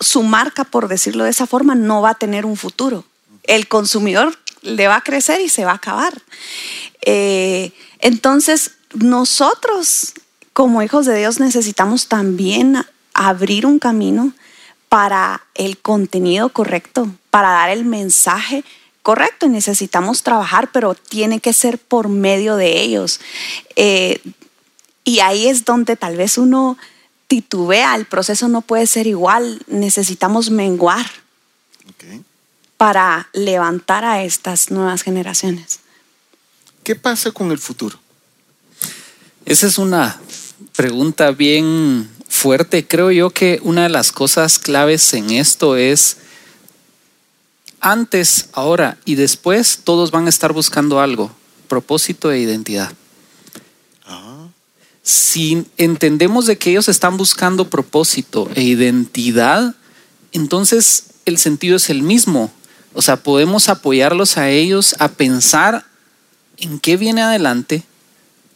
su 0.00 0.22
marca, 0.22 0.64
por 0.64 0.88
decirlo 0.88 1.24
de 1.24 1.30
esa 1.30 1.46
forma, 1.46 1.74
no 1.74 2.00
va 2.00 2.12
a 2.12 2.14
tener 2.14 2.46
un 2.46 2.56
futuro. 2.56 3.04
El 3.42 3.68
consumidor 3.68 4.38
le 4.62 4.88
va 4.88 4.96
a 4.96 5.02
crecer 5.02 5.42
y 5.42 5.50
se 5.50 5.66
va 5.66 5.72
a 5.72 5.74
acabar. 5.74 6.22
Eh, 7.02 7.72
entonces, 7.98 8.76
nosotros 8.94 10.14
como 10.54 10.82
hijos 10.82 11.04
de 11.04 11.18
Dios 11.18 11.38
necesitamos 11.38 12.08
también 12.08 12.82
abrir 13.12 13.66
un 13.66 13.78
camino 13.78 14.32
para 14.90 15.46
el 15.54 15.78
contenido 15.78 16.48
correcto, 16.48 17.08
para 17.30 17.50
dar 17.50 17.70
el 17.70 17.84
mensaje 17.84 18.64
correcto. 19.02 19.46
Y 19.46 19.50
necesitamos 19.50 20.24
trabajar, 20.24 20.70
pero 20.72 20.94
tiene 20.94 21.40
que 21.40 21.52
ser 21.52 21.78
por 21.78 22.08
medio 22.08 22.56
de 22.56 22.82
ellos. 22.82 23.20
Eh, 23.76 24.20
y 25.04 25.20
ahí 25.20 25.46
es 25.46 25.64
donde 25.64 25.94
tal 25.96 26.16
vez 26.16 26.36
uno 26.36 26.76
titubea, 27.28 27.94
el 27.94 28.06
proceso 28.06 28.48
no 28.48 28.62
puede 28.62 28.88
ser 28.88 29.06
igual, 29.06 29.62
necesitamos 29.68 30.50
menguar 30.50 31.06
para 32.76 33.28
levantar 33.32 34.04
a 34.04 34.24
estas 34.24 34.72
nuevas 34.72 35.02
generaciones. 35.02 35.78
¿Qué 36.82 36.96
pasa 36.96 37.30
con 37.30 37.52
el 37.52 37.58
futuro? 37.58 38.00
Esa 39.44 39.68
es 39.68 39.78
una 39.78 40.20
pregunta 40.74 41.30
bien 41.30 42.10
fuerte. 42.40 42.86
Creo 42.86 43.10
yo 43.10 43.28
que 43.28 43.60
una 43.62 43.82
de 43.82 43.90
las 43.90 44.12
cosas 44.12 44.58
claves 44.58 45.12
en 45.12 45.30
esto 45.30 45.76
es 45.76 46.16
antes, 47.80 48.48
ahora 48.52 48.96
y 49.04 49.14
después 49.14 49.80
todos 49.84 50.10
van 50.10 50.24
a 50.24 50.30
estar 50.30 50.54
buscando 50.54 51.00
algo, 51.00 51.30
propósito 51.68 52.32
e 52.32 52.38
identidad. 52.38 52.92
Ah. 54.06 54.48
Si 55.02 55.66
entendemos 55.76 56.46
de 56.46 56.56
que 56.56 56.70
ellos 56.70 56.88
están 56.88 57.18
buscando 57.18 57.68
propósito 57.68 58.48
e 58.54 58.62
identidad, 58.62 59.74
entonces 60.32 61.04
el 61.26 61.36
sentido 61.36 61.76
es 61.76 61.90
el 61.90 62.02
mismo. 62.02 62.50
O 62.94 63.02
sea, 63.02 63.22
podemos 63.22 63.68
apoyarlos 63.68 64.38
a 64.38 64.48
ellos 64.48 64.96
a 64.98 65.08
pensar 65.08 65.84
en 66.56 66.80
qué 66.80 66.96
viene 66.96 67.20
adelante, 67.20 67.82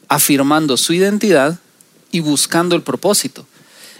afirmando 0.08 0.78
su 0.78 0.94
identidad 0.94 1.58
y 2.10 2.20
buscando 2.20 2.76
el 2.76 2.82
propósito. 2.82 3.46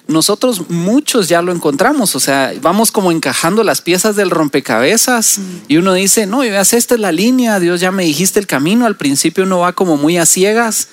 Nosotros 0.07 0.69
muchos 0.69 1.29
ya 1.29 1.41
lo 1.41 1.51
encontramos, 1.51 2.15
o 2.15 2.21
sea, 2.21 2.53
vamos 2.61 2.93
como 2.93 3.11
encajando 3.11 3.65
las 3.65 3.81
piezas 3.81 4.17
del 4.17 4.31
rompecabezas 4.31 5.39
mm. 5.39 5.43
y 5.69 5.79
uno 5.79 5.95
dice, 5.95 6.27
no, 6.27 6.45
ya 6.45 6.61
esta 6.61 6.77
es 6.77 7.01
la 7.01 7.11
línea, 7.11 7.59
Dios 7.59 7.81
ya 7.81 7.91
me 7.91 8.05
dijiste 8.05 8.39
el 8.39 8.47
camino, 8.47 8.85
al 8.85 8.97
principio 8.97 9.45
uno 9.45 9.61
va 9.61 9.73
como 9.73 9.97
muy 9.97 10.19
a 10.19 10.27
ciegas 10.27 10.89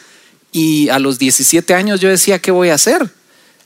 y 0.53 0.88
a 0.89 1.00
los 1.00 1.20
17 1.20 1.74
años 1.74 2.00
yo 2.00 2.08
decía, 2.08 2.39
¿qué 2.39 2.51
voy 2.51 2.70
a 2.70 2.75
hacer? 2.75 3.12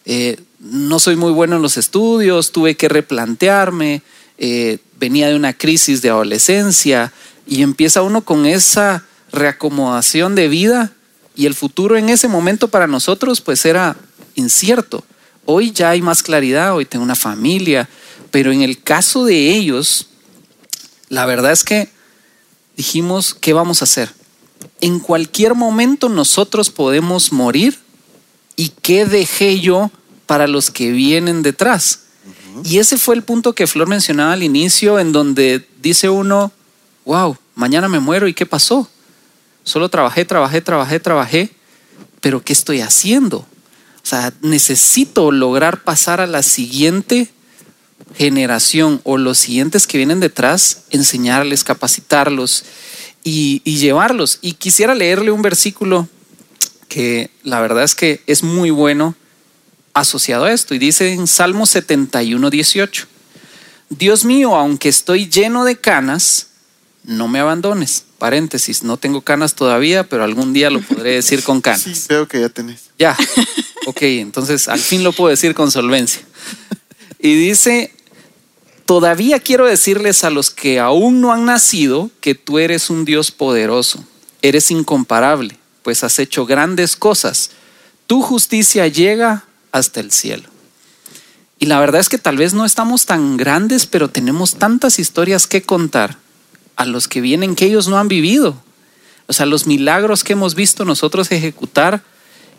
Eh, 0.06 0.40
no 0.60 0.98
soy 1.00 1.16
muy 1.16 1.32
bueno 1.32 1.58
en 1.58 1.62
los 1.62 1.78
estudios, 1.78 2.52
tuve 2.52 2.76
que 2.76 2.90
replantearme, 2.90 4.02
eh, 4.40 4.80
venía 5.00 5.28
de 5.28 5.36
una 5.36 5.54
crisis 5.54 6.02
de 6.02 6.10
adolescencia 6.10 7.14
y 7.46 7.62
empieza 7.62 8.02
uno 8.02 8.22
con 8.22 8.48
esa 8.48 9.06
reacomodación 9.32 10.34
de 10.34 10.48
vida 10.48 10.92
y 11.36 11.46
el 11.46 11.54
futuro 11.54 11.98
en 11.98 12.10
ese 12.10 12.28
momento 12.28 12.68
para 12.70 12.88
nosotros 12.88 13.42
pues 13.42 13.66
era 13.66 13.96
incierto. 14.36 15.04
Hoy 15.46 15.72
ya 15.72 15.92
hay 15.92 16.02
más 16.02 16.24
claridad, 16.24 16.76
hoy 16.76 16.86
tengo 16.86 17.04
una 17.04 17.16
familia, 17.16 17.88
pero 18.32 18.52
en 18.52 18.62
el 18.62 18.82
caso 18.82 19.26
de 19.26 19.56
ellos, 19.56 20.08
la 21.10 21.26
verdad 21.26 21.52
es 21.52 21.64
que 21.64 21.90
dijimos, 22.76 23.34
¿qué 23.34 23.54
vamos 23.54 23.82
a 23.82 23.86
hacer? 23.86 24.12
En 24.82 25.00
cualquier 25.00 25.54
momento 25.54 26.10
nosotros 26.10 26.70
podemos 26.72 27.32
morir 27.32 27.78
y 28.56 28.70
¿qué 28.70 29.06
dejé 29.06 29.60
yo 29.60 29.92
para 30.26 30.48
los 30.48 30.72
que 30.72 30.92
vienen 30.92 31.44
detrás? 31.44 32.02
Y 32.64 32.80
ese 32.80 32.98
fue 32.98 33.16
el 33.16 33.24
punto 33.24 33.54
que 33.54 33.68
Flor 33.68 33.88
mencionaba 33.88 34.34
al 34.34 34.44
inicio, 34.44 35.00
en 35.00 35.12
donde 35.12 35.68
dice 35.82 36.10
uno, 36.10 36.52
wow, 37.06 37.38
mañana 37.54 37.88
me 37.88 38.00
muero 38.00 38.28
y 38.28 38.34
¿qué 38.34 38.46
pasó? 38.46 38.90
Solo 39.64 39.90
trabajé, 39.90 40.26
trabajé, 40.26 40.62
trabajé, 40.62 41.00
trabajé, 41.00 41.50
pero 42.22 42.44
¿qué 42.44 42.54
estoy 42.54 42.82
haciendo? 42.82 43.46
O 44.06 44.08
sea, 44.08 44.32
necesito 44.42 45.32
lograr 45.32 45.84
pasar 45.84 46.22
a 46.22 46.28
la 46.28 46.44
siguiente 46.44 47.32
generación 48.16 49.02
o 49.04 49.18
los 49.18 49.40
siguientes 49.40 49.88
que 49.88 49.98
vienen 49.98 50.20
detrás, 50.20 50.84
enseñarles, 50.92 51.64
capacitarlos 51.64 52.66
y, 53.24 53.64
y 53.66 53.78
llevarlos. 53.78 54.38
Y 54.44 54.54
quisiera 54.54 54.94
leerle 54.94 55.32
un 55.32 55.42
versículo 55.42 56.08
que 56.88 57.32
la 57.42 57.60
verdad 57.62 57.84
es 57.84 57.96
que 57.96 58.22
es 58.28 58.44
muy 58.44 58.70
bueno 58.70 59.16
asociado 59.96 60.46
a 60.46 60.54
esto. 60.54 60.76
Y 60.76 60.78
dice 60.78 61.12
en 61.12 61.26
Salmo 61.26 61.66
71, 61.66 62.52
18, 62.52 63.08
Dios 63.90 64.24
mío, 64.24 64.56
aunque 64.56 64.88
estoy 64.88 65.28
lleno 65.30 65.66
de 65.66 65.78
canas, 65.78 66.50
no 67.08 67.28
me 67.28 67.40
abandones. 67.40 68.06
Paréntesis, 68.18 68.84
no 68.84 68.98
tengo 68.98 69.22
canas 69.22 69.56
todavía, 69.56 70.08
pero 70.08 70.24
algún 70.24 70.54
día 70.54 70.70
lo 70.70 70.82
podré 70.82 71.12
decir 71.12 71.44
con 71.44 71.62
canas. 71.62 71.82
Sí, 71.82 71.94
veo 72.10 72.28
que 72.28 72.42
ya 72.42 72.50
tenés. 72.50 72.90
Ya, 72.98 73.16
ok, 73.86 74.02
entonces 74.02 74.68
al 74.68 74.80
fin 74.80 75.04
lo 75.04 75.12
puedo 75.12 75.30
decir 75.30 75.54
con 75.54 75.72
solvencia. 75.72 76.22
Y 77.20 77.36
dice, 77.36 77.94
todavía 78.86 79.40
quiero 79.40 79.66
decirles 79.66 80.24
a 80.24 80.30
los 80.30 80.52
que 80.52 80.80
aún 80.80 81.22
no 81.22 81.32
han 81.32 81.46
nacido 81.46 82.10
que 82.22 82.36
tú 82.36 82.60
eres 82.60 82.90
un 82.90 83.06
Dios 83.06 83.32
poderoso, 83.32 84.04
eres 84.42 84.72
incomparable, 84.72 85.58
pues 85.84 86.04
has 86.04 86.20
hecho 86.20 86.46
grandes 86.46 86.96
cosas. 86.96 87.52
Tu 88.08 88.22
justicia 88.22 88.88
llega 88.88 89.46
hasta 89.72 90.00
el 90.00 90.12
cielo. 90.12 90.50
Y 91.58 91.68
la 91.68 91.80
verdad 91.80 92.02
es 92.02 92.10
que 92.10 92.18
tal 92.18 92.38
vez 92.38 92.54
no 92.54 92.66
estamos 92.66 93.06
tan 93.06 93.38
grandes, 93.38 93.86
pero 93.86 94.10
tenemos 94.10 94.56
tantas 94.56 95.00
historias 95.00 95.48
que 95.48 95.62
contar 95.62 96.18
a 96.76 96.86
los 96.86 97.08
que 97.08 97.22
vienen 97.22 97.56
que 97.56 97.66
ellos 97.66 97.88
no 97.88 97.98
han 97.98 98.08
vivido. 98.08 98.62
O 99.28 99.34
sea, 99.34 99.46
los 99.46 99.66
milagros 99.66 100.24
que 100.24 100.34
hemos 100.34 100.56
visto 100.56 100.86
nosotros 100.86 101.32
ejecutar 101.32 102.04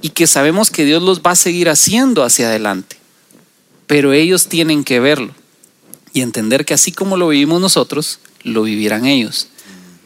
y 0.03 0.11
que 0.11 0.27
sabemos 0.27 0.71
que 0.71 0.85
Dios 0.85 1.03
los 1.03 1.21
va 1.21 1.33
a 1.33 1.37
seguir 1.37 1.69
haciendo 1.69 2.23
hacia 2.25 2.49
adelante. 2.49 2.97
Pero 3.87 4.13
ellos 4.13 4.49
tienen 4.49 4.85
que 4.85 5.01
verlo 5.01 5.33
y 6.13 6.23
entender 6.23 6.65
que 6.65 6.75
así 6.75 6.93
como 6.93 7.17
lo 7.17 7.29
vivimos 7.29 7.61
nosotros, 7.61 8.21
lo 8.43 8.63
vivirán 8.63 9.07
ellos. 9.07 9.49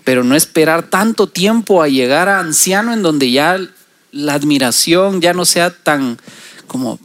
Pero 0.05 0.25
no 0.25 0.35
esperar 0.35 0.91
tanto 0.91 1.29
tiempo 1.29 1.83
a 1.83 1.89
llegar 1.89 2.29
a 2.29 2.41
anciano 2.41 2.93
en 2.93 3.03
donde 3.03 3.31
ya 3.31 3.59
la 4.13 4.35
admiración 4.35 5.21
ya 5.21 5.33
no 5.33 5.45
sea 5.45 5.71
tan 5.71 6.19
como, 6.67 6.99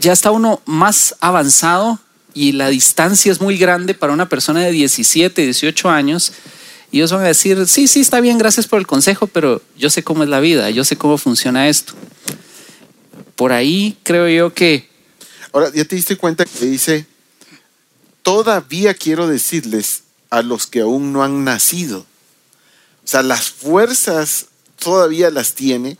ya 0.00 0.12
está 0.12 0.30
uno 0.30 0.60
más 0.66 1.16
avanzado 1.20 1.98
y 2.36 2.52
la 2.52 2.68
distancia 2.68 3.32
es 3.32 3.40
muy 3.40 3.56
grande 3.56 3.94
para 3.94 4.12
una 4.12 4.28
persona 4.28 4.60
de 4.60 4.70
17, 4.70 5.40
18 5.40 5.88
años, 5.88 6.32
y 6.92 6.98
ellos 6.98 7.10
van 7.10 7.22
a 7.24 7.28
decir, 7.28 7.66
sí, 7.66 7.88
sí, 7.88 8.00
está 8.00 8.20
bien, 8.20 8.36
gracias 8.36 8.66
por 8.66 8.78
el 8.78 8.86
consejo, 8.86 9.26
pero 9.26 9.62
yo 9.78 9.88
sé 9.88 10.04
cómo 10.04 10.22
es 10.22 10.28
la 10.28 10.38
vida, 10.38 10.68
yo 10.68 10.84
sé 10.84 10.98
cómo 10.98 11.16
funciona 11.16 11.66
esto. 11.68 11.94
Por 13.36 13.52
ahí 13.52 13.96
creo 14.02 14.28
yo 14.28 14.52
que... 14.52 14.86
Ahora, 15.50 15.72
ya 15.74 15.86
te 15.86 15.96
diste 15.96 16.16
cuenta 16.16 16.44
que 16.44 16.66
dice, 16.66 17.06
todavía 18.22 18.92
quiero 18.92 19.26
decirles 19.26 20.02
a 20.28 20.42
los 20.42 20.66
que 20.66 20.80
aún 20.80 21.14
no 21.14 21.24
han 21.24 21.42
nacido. 21.42 22.00
O 22.00 23.08
sea, 23.08 23.22
las 23.22 23.48
fuerzas 23.48 24.48
todavía 24.78 25.30
las 25.30 25.54
tiene, 25.54 25.96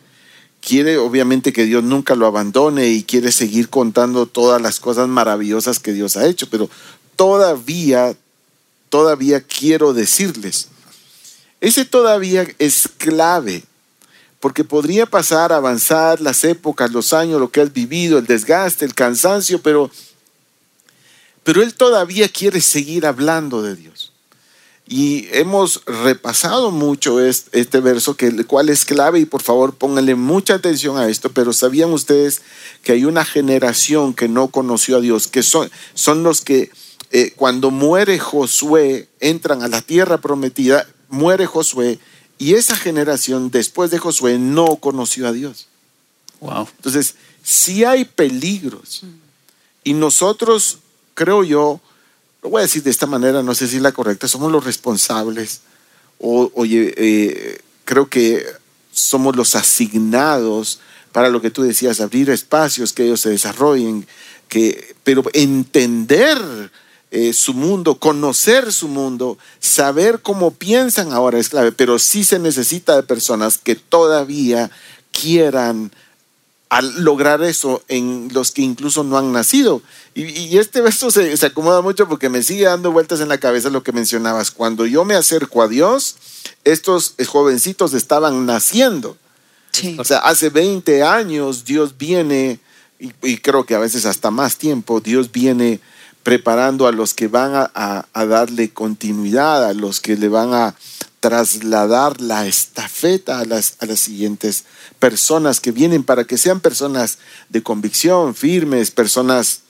quiere 0.66 0.98
obviamente 0.98 1.52
que 1.52 1.64
Dios 1.64 1.84
nunca 1.84 2.16
lo 2.16 2.26
abandone 2.26 2.88
y 2.88 3.04
quiere 3.04 3.30
seguir 3.30 3.68
contando 3.68 4.26
todas 4.26 4.60
las 4.60 4.80
cosas 4.80 5.06
maravillosas 5.06 5.78
que 5.78 5.92
Dios 5.92 6.16
ha 6.16 6.26
hecho, 6.26 6.48
pero 6.50 6.68
todavía, 7.14 8.16
todavía 8.88 9.40
quiero 9.42 9.94
decirles, 9.94 10.66
ese 11.60 11.84
todavía 11.84 12.48
es 12.58 12.88
clave, 12.98 13.62
porque 14.40 14.64
podría 14.64 15.06
pasar, 15.06 15.52
avanzar 15.52 16.20
las 16.20 16.42
épocas, 16.42 16.90
los 16.90 17.12
años, 17.12 17.38
lo 17.38 17.48
que 17.48 17.60
has 17.60 17.72
vivido, 17.72 18.18
el 18.18 18.26
desgaste, 18.26 18.84
el 18.84 18.94
cansancio, 18.94 19.62
pero, 19.62 19.88
pero 21.44 21.62
Él 21.62 21.74
todavía 21.74 22.28
quiere 22.28 22.60
seguir 22.60 23.06
hablando 23.06 23.62
de 23.62 23.76
Dios. 23.76 24.15
Y 24.88 25.26
hemos 25.32 25.82
repasado 25.84 26.70
mucho 26.70 27.20
este, 27.20 27.80
verso, 27.80 28.16
que, 28.16 28.26
el 28.26 28.46
cual 28.46 28.68
es 28.68 28.84
clave, 28.84 29.18
y 29.18 29.24
por 29.24 29.42
favor 29.42 29.74
pónganle 29.74 30.14
mucha 30.14 30.54
atención 30.54 30.96
a 30.96 31.08
esto, 31.08 31.32
pero 31.32 31.52
¿sabían 31.52 31.92
ustedes 31.92 32.42
que 32.84 32.92
hay 32.92 33.04
una 33.04 33.24
generación 33.24 34.14
que 34.14 34.28
no 34.28 34.48
conoció 34.48 34.98
a 34.98 35.00
Dios, 35.00 35.26
que 35.26 35.42
son, 35.42 35.70
son 35.94 36.22
los 36.22 36.40
que 36.40 36.70
eh, 37.10 37.32
cuando 37.34 37.72
muere 37.72 38.20
Josué, 38.20 39.08
entran 39.18 39.62
a 39.62 39.68
la 39.68 39.82
tierra 39.82 40.18
prometida, 40.18 40.86
muere 41.08 41.46
Josué, 41.46 41.98
y 42.38 42.54
esa 42.54 42.76
generación 42.76 43.50
después 43.50 43.90
de 43.90 43.98
Josué 43.98 44.38
no 44.38 44.76
conoció 44.76 45.26
a 45.26 45.32
Dios. 45.32 45.66
Wow. 46.40 46.68
Entonces, 46.76 47.16
si 47.42 47.82
hay 47.82 48.04
peligros, 48.04 49.02
y 49.82 49.94
nosotros, 49.94 50.78
creo 51.14 51.42
yo, 51.42 51.80
lo 52.46 52.50
voy 52.50 52.60
a 52.60 52.62
decir 52.62 52.84
de 52.84 52.90
esta 52.90 53.08
manera, 53.08 53.42
no 53.42 53.56
sé 53.56 53.66
si 53.66 53.74
es 53.74 53.82
la 53.82 53.90
correcta, 53.90 54.28
somos 54.28 54.52
los 54.52 54.62
responsables, 54.62 55.62
o, 56.20 56.48
oye, 56.54 56.94
eh, 56.96 57.60
creo 57.84 58.08
que 58.08 58.46
somos 58.92 59.34
los 59.34 59.56
asignados 59.56 60.78
para 61.10 61.28
lo 61.28 61.42
que 61.42 61.50
tú 61.50 61.64
decías, 61.64 62.00
abrir 62.00 62.30
espacios, 62.30 62.92
que 62.92 63.02
ellos 63.02 63.20
se 63.20 63.30
desarrollen, 63.30 64.06
que, 64.46 64.94
pero 65.02 65.24
entender 65.32 66.70
eh, 67.10 67.32
su 67.32 67.52
mundo, 67.52 67.96
conocer 67.96 68.72
su 68.72 68.86
mundo, 68.86 69.38
saber 69.58 70.20
cómo 70.22 70.52
piensan 70.52 71.12
ahora 71.12 71.40
es 71.40 71.48
clave, 71.48 71.72
pero 71.72 71.98
sí 71.98 72.22
se 72.22 72.38
necesita 72.38 72.94
de 72.94 73.02
personas 73.02 73.58
que 73.58 73.74
todavía 73.74 74.70
quieran 75.10 75.90
lograr 76.98 77.42
eso 77.42 77.82
en 77.88 78.28
los 78.32 78.52
que 78.52 78.62
incluso 78.62 79.04
no 79.04 79.18
han 79.18 79.32
nacido. 79.32 79.82
Y, 80.14 80.58
este 80.58 80.80
verso 80.80 81.10
se, 81.10 81.36
se, 81.36 81.46
acomoda 81.46 81.80
mucho 81.80 82.08
porque 82.08 82.28
me 82.28 82.42
sigue 82.42 82.64
dando 82.64 82.92
vueltas 82.92 83.20
en 83.20 83.28
la 83.28 83.38
cabeza 83.38 83.70
lo 83.70 83.82
que 83.82 83.92
mencionabas. 83.92 84.50
Cuando 84.50 84.86
yo 84.86 85.04
me 85.04 85.14
acerco 85.14 85.62
a 85.62 85.68
Dios, 85.68 86.16
estos 86.64 87.14
jovencitos 87.26 87.94
estaban 87.94 88.46
naciendo. 88.46 89.16
O 89.98 90.04
sea, 90.04 90.18
hace 90.18 90.48
20 90.48 91.02
años 91.02 91.64
Dios 91.64 91.98
viene, 91.98 92.60
y, 92.98 93.12
y 93.22 93.36
creo 93.38 93.66
que 93.66 93.74
a 93.74 93.78
veces 93.78 94.06
hasta 94.06 94.30
más 94.30 94.56
tiempo, 94.56 95.00
Dios 95.00 95.30
viene 95.30 95.80
preparando 96.26 96.88
a 96.88 96.92
los 96.92 97.14
que 97.14 97.28
van 97.28 97.70
a, 97.72 98.04
darle 98.12 98.70
continuidad, 98.70 99.64
a 99.64 99.74
los 99.74 100.00
que 100.00 100.16
le 100.16 100.28
van 100.28 100.54
a 100.54 100.74
trasladar 101.26 102.20
la 102.20 102.46
estafeta 102.46 103.40
a 103.40 103.44
las, 103.44 103.78
a 103.80 103.86
las 103.86 103.98
siguientes 103.98 104.64
personas 105.00 105.58
que 105.58 105.72
vienen 105.72 106.04
para 106.04 106.22
que 106.22 106.38
sean 106.38 106.60
personas 106.60 107.18
de 107.48 107.64
convicción, 107.64 108.32
firmes, 108.36 108.92
personas 108.92 109.62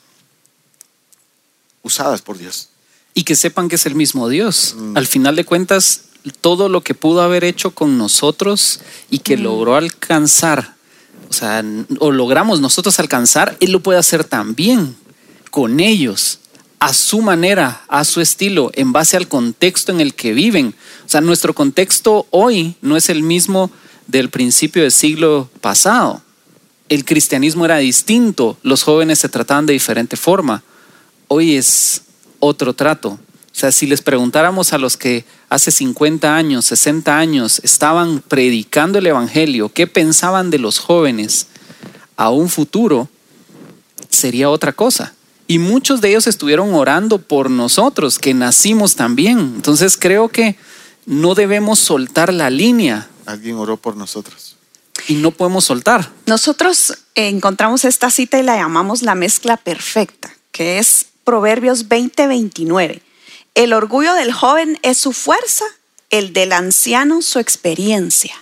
usadas 1.82 2.20
por 2.20 2.36
Dios. 2.36 2.68
Y 3.14 3.22
que 3.24 3.36
sepan 3.36 3.70
que 3.70 3.76
es 3.76 3.86
el 3.86 3.94
mismo 3.94 4.28
Dios. 4.28 4.74
Mm. 4.76 4.98
Al 4.98 5.06
final 5.06 5.34
de 5.34 5.46
cuentas, 5.46 6.02
todo 6.42 6.68
lo 6.68 6.82
que 6.82 6.92
pudo 6.94 7.22
haber 7.22 7.42
hecho 7.42 7.70
con 7.70 7.96
nosotros 7.96 8.80
y 9.08 9.20
que 9.20 9.38
Mm. 9.38 9.42
logró 9.42 9.76
alcanzar, 9.76 10.74
o 11.30 11.32
sea, 11.32 11.64
o 12.00 12.10
logramos 12.10 12.60
nosotros 12.60 13.00
alcanzar, 13.00 13.56
Él 13.60 13.72
lo 13.72 13.80
puede 13.80 13.98
hacer 13.98 14.24
también 14.24 14.94
con 15.50 15.80
ellos 15.80 16.40
a 16.80 16.92
su 16.92 17.22
manera, 17.22 17.82
a 17.88 18.04
su 18.04 18.20
estilo, 18.20 18.70
en 18.74 18.92
base 18.92 19.16
al 19.16 19.26
contexto 19.26 19.90
en 19.92 20.02
el 20.02 20.14
que 20.14 20.34
viven. 20.34 20.74
O 21.06 21.08
sea, 21.08 21.20
nuestro 21.20 21.54
contexto 21.54 22.26
hoy 22.30 22.74
no 22.82 22.96
es 22.96 23.08
el 23.08 23.22
mismo 23.22 23.70
del 24.08 24.28
principio 24.28 24.82
del 24.82 24.90
siglo 24.90 25.48
pasado. 25.60 26.20
El 26.88 27.04
cristianismo 27.04 27.64
era 27.64 27.78
distinto, 27.78 28.56
los 28.62 28.82
jóvenes 28.82 29.20
se 29.20 29.28
trataban 29.28 29.66
de 29.66 29.72
diferente 29.72 30.16
forma. 30.16 30.64
Hoy 31.28 31.54
es 31.54 32.02
otro 32.40 32.74
trato. 32.74 33.10
O 33.10 33.58
sea, 33.58 33.72
si 33.72 33.86
les 33.86 34.02
preguntáramos 34.02 34.72
a 34.72 34.78
los 34.78 34.96
que 34.96 35.24
hace 35.48 35.70
50 35.70 36.34
años, 36.34 36.66
60 36.66 37.16
años 37.16 37.60
estaban 37.62 38.20
predicando 38.20 38.98
el 38.98 39.06
Evangelio, 39.06 39.70
qué 39.72 39.86
pensaban 39.86 40.50
de 40.50 40.58
los 40.58 40.78
jóvenes 40.78 41.46
a 42.16 42.30
un 42.30 42.48
futuro, 42.48 43.08
sería 44.10 44.50
otra 44.50 44.72
cosa. 44.72 45.14
Y 45.46 45.58
muchos 45.60 46.00
de 46.00 46.10
ellos 46.10 46.26
estuvieron 46.26 46.74
orando 46.74 47.18
por 47.18 47.48
nosotros, 47.48 48.18
que 48.18 48.34
nacimos 48.34 48.96
también. 48.96 49.38
Entonces 49.38 49.96
creo 49.96 50.28
que 50.28 50.56
no 51.06 51.34
debemos 51.34 51.78
soltar 51.78 52.32
la 52.32 52.50
línea 52.50 53.08
Alguien 53.26 53.56
oró 53.56 53.76
por 53.76 53.96
nosotros. 53.96 54.56
y 55.08 55.14
no 55.14 55.30
podemos 55.30 55.64
soltar. 55.64 56.10
Nosotros 56.26 56.98
encontramos 57.14 57.84
esta 57.84 58.10
cita 58.10 58.38
y 58.38 58.42
la 58.42 58.56
llamamos 58.56 59.02
la 59.02 59.14
mezcla 59.14 59.56
perfecta, 59.56 60.32
que 60.52 60.78
es 60.78 61.06
Proverbios 61.24 61.88
20:29. 61.88 63.02
El 63.54 63.72
orgullo 63.72 64.14
del 64.14 64.32
joven 64.32 64.78
es 64.82 64.98
su 64.98 65.12
fuerza, 65.12 65.64
el 66.10 66.32
del 66.32 66.52
anciano 66.52 67.22
su 67.22 67.38
experiencia. 67.38 68.34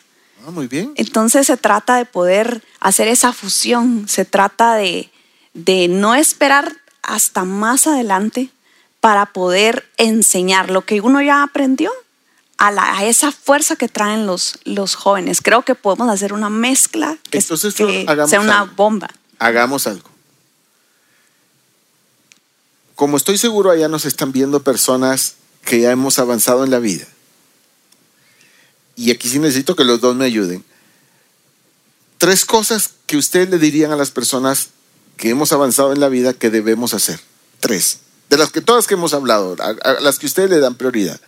Ah, 0.46 0.50
muy 0.50 0.66
bien. 0.66 0.92
Entonces 0.96 1.46
se 1.46 1.57
trata 1.57 1.96
de 1.96 2.05
poder 2.05 2.62
hacer 2.81 3.09
esa 3.09 3.33
fusión, 3.33 4.07
se 4.09 4.24
trata 4.27 4.74
de, 4.74 5.11
de 5.55 5.88
no 5.88 6.14
esperar 6.14 6.77
hasta 7.03 7.44
más 7.44 7.87
adelante 7.87 8.50
para 9.00 9.27
poder 9.27 9.88
enseñar 9.96 10.70
lo 10.70 10.85
que 10.85 11.00
uno 11.00 11.22
ya 11.22 11.42
aprendió 11.42 11.90
a, 12.58 12.70
la- 12.70 12.98
a 12.98 13.04
esa 13.04 13.32
fuerza 13.32 13.76
que 13.76 13.88
traen 13.88 14.26
los, 14.26 14.58
los 14.64 14.94
jóvenes. 14.94 15.40
Creo 15.42 15.62
que 15.62 15.74
podemos 15.74 16.08
hacer 16.08 16.32
una 16.32 16.50
mezcla 16.50 17.18
que, 17.30 17.38
Entonces, 17.38 17.74
que 17.74 18.04
hagamos 18.08 18.30
sea 18.30 18.40
una 18.40 18.60
algo. 18.60 18.74
bomba. 18.76 19.08
Hagamos 19.38 19.86
algo. 19.86 20.08
Como 22.94 23.16
estoy 23.16 23.38
seguro, 23.38 23.70
allá 23.70 23.88
nos 23.88 24.04
están 24.04 24.32
viendo 24.32 24.62
personas 24.62 25.34
que 25.64 25.80
ya 25.80 25.90
hemos 25.90 26.18
avanzado 26.18 26.64
en 26.64 26.70
la 26.70 26.78
vida. 26.78 27.06
Y 28.96 29.10
aquí 29.10 29.28
sí 29.28 29.38
necesito 29.40 29.74
que 29.74 29.84
los 29.84 30.00
dos 30.00 30.14
me 30.14 30.24
ayuden. 30.24 30.64
Tres 32.18 32.44
cosas 32.44 32.90
que 33.06 33.16
ustedes 33.16 33.50
le 33.50 33.58
dirían 33.58 33.90
a 33.90 33.96
las 33.96 34.12
personas 34.12 34.68
que 35.16 35.30
hemos 35.30 35.52
avanzado 35.52 35.92
en 35.92 35.98
la 36.00 36.08
vida 36.08 36.32
que 36.34 36.50
debemos 36.50 36.94
hacer. 36.94 37.20
Tres. 37.58 37.98
De 38.30 38.36
las 38.38 38.50
que 38.52 38.60
todas 38.60 38.86
que 38.86 38.94
hemos 38.94 39.12
hablado, 39.12 39.56
a, 39.60 39.70
a 39.90 40.00
las 40.00 40.18
que 40.20 40.26
ustedes 40.26 40.48
le 40.50 40.60
dan 40.60 40.76
prioridad. 40.76 41.20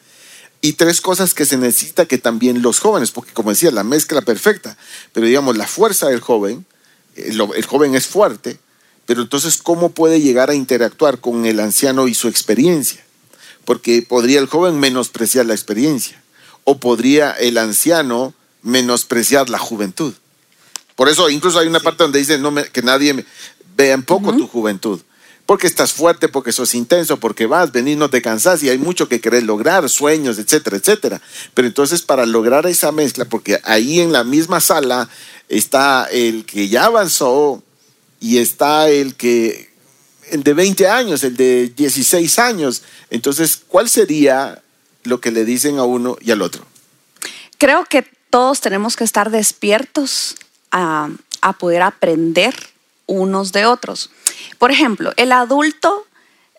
Y 0.61 0.73
tres 0.75 1.01
cosas 1.01 1.35
que 1.35 1.45
se 1.45 1.57
necesita 1.59 2.07
que 2.07 2.19
también 2.19 2.63
los 2.63 2.81
jóvenes, 2.81 3.11
porque 3.13 3.33
como 3.33 3.51
decía, 3.51 3.71
la 3.71 3.85
mezcla 3.85 4.23
perfecta, 4.23 4.77
pero 5.13 5.27
digamos, 5.27 5.57
la 5.57 5.67
fuerza 5.67 6.09
del 6.09 6.21
joven, 6.21 6.65
el, 7.15 7.41
el 7.55 7.67
joven 7.67 7.95
es 7.95 8.07
fuerte, 8.07 8.59
pero 9.05 9.23
entonces, 9.23 9.59
¿cómo 9.59 9.91
puede 9.91 10.21
llegar 10.21 10.51
a 10.51 10.55
interactuar 10.55 11.21
con 11.21 11.47
el 11.47 11.61
anciano 11.61 12.09
y 12.09 12.15
su 12.15 12.27
experiencia? 12.29 13.05
Porque 13.65 14.03
podría 14.03 14.41
el 14.41 14.47
joven 14.47 14.81
menospreciar 14.81 15.47
la 15.47 15.55
experiencia, 15.55 16.21
o 16.65 16.79
podría 16.79 17.31
el 17.33 17.59
anciano 17.59 18.35
menospreciar 18.63 19.49
la 19.49 19.59
juventud. 19.59 20.15
Por 20.97 21.09
eso 21.09 21.29
incluso 21.31 21.59
hay 21.59 21.69
una 21.69 21.81
parte 21.81 22.03
donde 22.03 22.19
dice 22.19 22.39
no 22.39 22.51
me- 22.51 22.65
que 22.69 22.83
nadie 22.83 23.15
me- 23.15 23.25
vea 23.77 23.93
en 23.95 24.03
poco 24.03 24.35
tu 24.37 24.49
juventud. 24.49 25.01
Porque 25.47 25.69
estás 25.69 25.93
fuerte, 25.93 26.29
porque 26.29 26.53
sos 26.53 26.75
intenso, 26.75 27.19
porque 27.19 27.47
vas, 27.47 27.71
venís, 27.71 27.97
no 27.97 28.11
te 28.11 28.21
cansás 28.21 28.63
y 28.63 28.69
hay 28.69 28.79
mucho 28.79 29.09
que 29.09 29.21
querés 29.21 29.45
lograr, 29.45 29.89
sueños, 29.89 30.39
etcétera, 30.39 30.77
etcétera. 30.77 31.23
Pero 31.55 31.69
entonces 31.69 32.03
para 32.03 32.27
lograr 32.27 32.67
esa 32.67 32.91
mezcla, 32.91 33.25
porque 33.25 33.61
ahí 33.63 34.01
en 34.01 34.13
la 34.13 34.25
misma 34.25 34.61
sala 34.61 35.09
está 35.49 36.09
el 36.11 36.45
que 36.45 36.69
ya 36.69 36.87
avanzó 36.87 37.63
y 38.21 38.39
está 38.39 38.89
el 38.89 39.15
que, 39.15 39.71
el 40.31 40.43
de 40.43 40.55
20 40.55 40.89
años, 40.89 41.23
el 41.23 41.37
de 41.37 41.69
16 41.77 42.39
años. 42.39 42.83
Entonces, 43.11 43.63
¿cuál 43.69 43.89
sería 43.89 44.63
lo 45.05 45.21
que 45.21 45.31
le 45.31 45.45
dicen 45.45 45.79
a 45.79 45.85
uno 45.85 46.17
y 46.21 46.33
al 46.33 46.43
otro? 46.43 46.67
Creo 47.59 47.85
que 47.85 48.05
todos 48.31 48.61
tenemos 48.61 48.97
que 48.97 49.05
estar 49.05 49.31
despiertos 49.31 50.35
a, 50.73 51.09
a 51.41 51.53
poder 51.53 51.83
aprender 51.83 52.55
unos 53.07 53.53
de 53.53 53.67
otros. 53.67 54.11
Por 54.59 54.71
ejemplo, 54.71 55.13
el 55.17 55.33
adulto, 55.33 56.07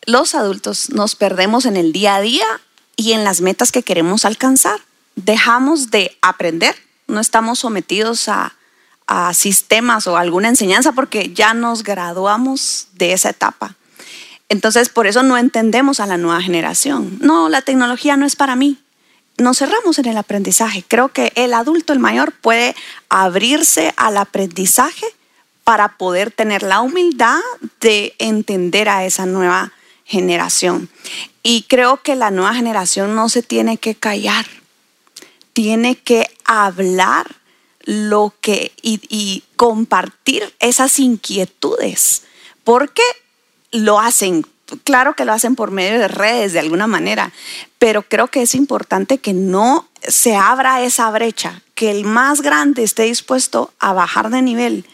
los 0.05 0.35
adultos 0.35 0.89
nos 0.89 1.15
perdemos 1.15 1.65
en 1.65 1.77
el 1.77 1.91
día 1.91 2.15
a 2.15 2.21
día 2.21 2.45
y 2.95 3.13
en 3.13 3.23
las 3.23 3.41
metas 3.41 3.71
que 3.71 3.83
queremos 3.83 4.25
alcanzar. 4.25 4.79
Dejamos 5.15 5.91
de 5.91 6.17
aprender, 6.21 6.75
no 7.07 7.19
estamos 7.19 7.59
sometidos 7.59 8.29
a, 8.29 8.55
a 9.07 9.33
sistemas 9.33 10.05
o 10.07 10.17
alguna 10.17 10.49
enseñanza 10.49 10.91
porque 10.91 11.33
ya 11.33 11.53
nos 11.53 11.83
graduamos 11.83 12.87
de 12.93 13.13
esa 13.13 13.29
etapa. 13.29 13.75
Entonces, 14.49 14.89
por 14.89 15.07
eso 15.07 15.23
no 15.23 15.37
entendemos 15.37 15.99
a 15.99 16.05
la 16.05 16.17
nueva 16.17 16.41
generación. 16.41 17.17
No, 17.21 17.49
la 17.49 17.61
tecnología 17.61 18.15
no 18.15 18.25
es 18.25 18.35
para 18.35 18.55
mí. 18.55 18.77
Nos 19.37 19.59
cerramos 19.59 19.99
en 19.99 20.05
el 20.05 20.17
aprendizaje. 20.17 20.83
Creo 20.87 21.09
que 21.09 21.31
el 21.35 21.53
adulto, 21.53 21.93
el 21.93 21.99
mayor, 21.99 22.31
puede 22.33 22.75
abrirse 23.09 23.93
al 23.97 24.17
aprendizaje 24.17 25.05
para 25.67 25.97
poder 25.97 26.31
tener 26.31 26.63
la 26.63 26.79
humildad 26.79 27.41
de 27.81 28.15
entender 28.19 28.87
a 28.87 29.03
esa 29.03 29.25
nueva 29.25 29.73
generación. 30.05 30.87
Y 31.43 31.63
creo 31.63 32.01
que 32.01 32.15
la 32.15 32.31
nueva 32.31 32.53
generación 32.53 33.15
no 33.15 33.27
se 33.27 33.43
tiene 33.43 33.77
que 33.77 33.93
callar, 33.93 34.45
tiene 35.51 35.97
que 35.97 36.29
hablar 36.45 37.35
lo 37.81 38.33
que 38.39 38.71
y, 38.81 39.01
y 39.09 39.43
compartir 39.57 40.55
esas 40.59 40.99
inquietudes, 40.99 42.23
porque 42.63 43.03
lo 43.71 43.99
hacen 43.99 44.45
claro 44.85 45.15
que 45.15 45.25
lo 45.25 45.33
hacen 45.33 45.57
por 45.57 45.71
medio 45.71 45.99
de 45.99 46.07
redes 46.07 46.53
de 46.53 46.59
alguna 46.59 46.87
manera, 46.87 47.33
pero 47.77 48.03
creo 48.03 48.27
que 48.27 48.41
es 48.41 48.55
importante 48.55 49.17
que 49.17 49.33
no 49.33 49.89
se 50.01 50.37
abra 50.37 50.81
esa 50.81 51.11
brecha, 51.11 51.61
que 51.75 51.91
el 51.91 52.05
más 52.05 52.41
grande 52.41 52.83
esté 52.83 53.03
dispuesto 53.03 53.73
a 53.79 53.91
bajar 53.91 54.29
de 54.29 54.41
nivel 54.41 54.85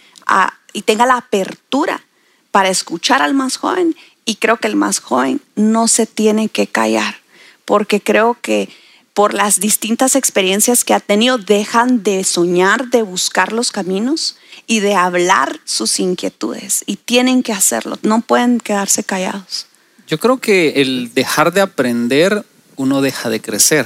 y 0.74 0.82
tenga 0.82 1.06
la 1.06 1.18
apertura 1.18 2.04
para 2.52 2.70
escuchar 2.70 3.22
al 3.22 3.34
más 3.34 3.58
joven 3.58 3.96
y 4.26 4.36
creo 4.36 4.58
que 4.58 4.68
el 4.68 4.76
más 4.76 5.00
joven 5.00 5.42
no 5.56 5.88
se 5.88 6.06
tiene 6.06 6.50
que 6.50 6.68
callar, 6.68 7.18
porque 7.66 8.02
creo 8.02 8.38
que 8.42 8.70
por 9.14 9.34
las 9.34 9.60
distintas 9.60 10.16
experiencias 10.16 10.84
que 10.84 10.94
ha 10.94 11.00
tenido 11.00 11.38
dejan 11.38 12.04
de 12.04 12.24
soñar, 12.24 12.88
de 12.90 13.04
buscar 13.04 13.54
los 13.54 13.72
caminos 13.72 14.38
y 14.66 14.80
de 14.80 14.96
hablar 14.96 15.60
sus 15.66 16.00
inquietudes 16.00 16.84
y 16.88 16.96
tienen 16.96 17.44
que 17.44 17.54
hacerlo, 17.54 18.00
no 18.02 18.22
pueden 18.22 18.60
quedarse 18.60 19.04
callados. 19.04 19.68
Yo 20.08 20.20
creo 20.20 20.40
que 20.40 20.82
el 20.82 21.14
dejar 21.14 21.54
de 21.54 21.62
aprender, 21.62 22.46
uno 22.76 23.02
deja 23.02 23.30
de 23.30 23.40
crecer. 23.40 23.86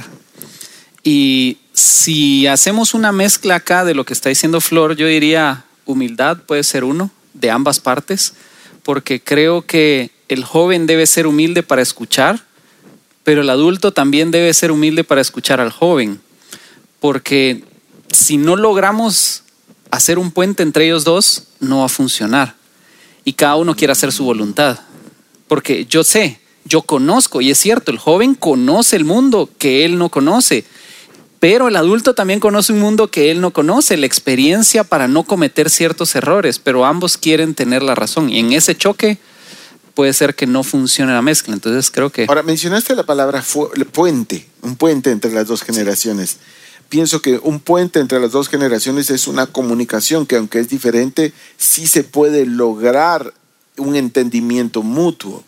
Y 1.02 1.58
si 1.72 2.46
hacemos 2.46 2.94
una 2.94 3.12
mezcla 3.12 3.56
acá 3.56 3.84
de 3.84 3.94
lo 3.94 4.04
que 4.04 4.14
está 4.14 4.28
diciendo 4.30 4.60
Flor, 4.60 4.96
yo 4.96 5.06
diría 5.06 5.64
humildad 5.92 6.38
puede 6.46 6.62
ser 6.62 6.84
uno 6.84 7.10
de 7.34 7.50
ambas 7.50 7.80
partes, 7.80 8.34
porque 8.82 9.20
creo 9.20 9.62
que 9.62 10.10
el 10.28 10.44
joven 10.44 10.86
debe 10.86 11.06
ser 11.06 11.26
humilde 11.26 11.62
para 11.62 11.82
escuchar, 11.82 12.44
pero 13.24 13.40
el 13.40 13.50
adulto 13.50 13.92
también 13.92 14.30
debe 14.30 14.54
ser 14.54 14.70
humilde 14.70 15.04
para 15.04 15.20
escuchar 15.20 15.60
al 15.60 15.72
joven, 15.72 16.20
porque 17.00 17.64
si 18.12 18.36
no 18.36 18.56
logramos 18.56 19.42
hacer 19.90 20.18
un 20.18 20.30
puente 20.30 20.62
entre 20.62 20.86
ellos 20.86 21.04
dos, 21.04 21.44
no 21.60 21.80
va 21.80 21.86
a 21.86 21.90
funcionar. 21.90 22.54
Y 23.24 23.32
cada 23.34 23.56
uno 23.56 23.74
quiere 23.74 23.92
hacer 23.92 24.12
su 24.12 24.24
voluntad. 24.24 24.78
Porque 25.46 25.86
yo 25.86 26.04
sé, 26.04 26.40
yo 26.64 26.82
conozco, 26.82 27.40
y 27.40 27.50
es 27.50 27.58
cierto, 27.58 27.90
el 27.90 27.98
joven 27.98 28.34
conoce 28.34 28.96
el 28.96 29.04
mundo 29.04 29.48
que 29.58 29.84
él 29.84 29.98
no 29.98 30.08
conoce, 30.10 30.64
pero 31.40 31.68
el 31.68 31.76
adulto 31.76 32.14
también 32.14 32.40
conoce 32.40 32.72
un 32.72 32.80
mundo 32.80 33.10
que 33.10 33.30
él 33.30 33.40
no 33.40 33.52
conoce, 33.52 33.96
la 33.96 34.06
experiencia 34.06 34.84
para 34.84 35.08
no 35.08 35.22
cometer 35.24 35.70
ciertos 35.70 36.14
errores, 36.14 36.58
pero 36.58 36.84
ambos 36.84 37.16
quieren 37.16 37.54
tener 37.54 37.82
la 37.82 37.94
razón. 37.94 38.30
Y 38.30 38.38
en 38.38 38.52
ese 38.52 38.76
choque 38.76 39.18
puede 39.94 40.12
ser 40.12 40.34
que 40.34 40.46
no 40.46 40.62
funcione 40.62 41.12
la 41.12 41.22
mezcla. 41.22 41.54
Entonces 41.54 41.90
creo 41.90 42.10
que... 42.10 42.26
Ahora, 42.28 42.42
mencionaste 42.42 42.94
la 42.94 43.04
palabra 43.04 43.44
puente, 43.92 44.48
un 44.62 44.76
puente 44.76 45.10
entre 45.10 45.32
las 45.32 45.46
dos 45.46 45.62
generaciones 45.62 46.38
pienso 46.88 47.20
que 47.20 47.38
un 47.42 47.60
puente 47.60 48.00
entre 48.00 48.20
las 48.20 48.32
dos 48.32 48.48
generaciones 48.48 49.10
es 49.10 49.28
una 49.28 49.46
comunicación 49.46 50.26
que 50.26 50.36
aunque 50.36 50.60
es 50.60 50.68
diferente, 50.68 51.32
sí 51.56 51.86
se 51.86 52.04
puede 52.04 52.46
lograr 52.46 53.34
un 53.76 53.96
entendimiento 53.96 54.82
mutuo. 54.82 55.44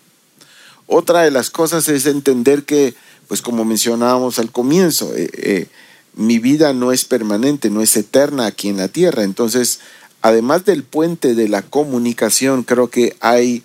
Otra 0.87 1.23
de 1.23 1.31
las 1.31 1.51
cosas 1.51 1.89
es 1.89 2.07
entender 2.07 2.65
que, 2.65 2.95
pues 3.31 3.43
como 3.43 3.65
mencionábamos 3.65 4.41
al 4.41 4.51
comienzo, 4.51 5.15
eh, 5.15 5.31
eh, 5.33 5.69
mi 6.15 6.41
vida 6.41 6.73
no 6.73 6.91
es 6.91 7.07
permanente, 7.07 7.71
no 7.71 7.81
es 7.81 7.97
eterna 7.97 8.47
aquí 8.47 8.69
en 8.69 8.77
la 8.77 8.89
tierra. 8.89 9.23
Entonces, 9.23 9.79
además 10.21 10.65
del 10.65 10.83
puente 10.83 11.35
de 11.37 11.49
la 11.49 11.63
comunicación, 11.63 12.65
creo 12.65 12.91
que 12.91 13.17
hay 13.21 13.63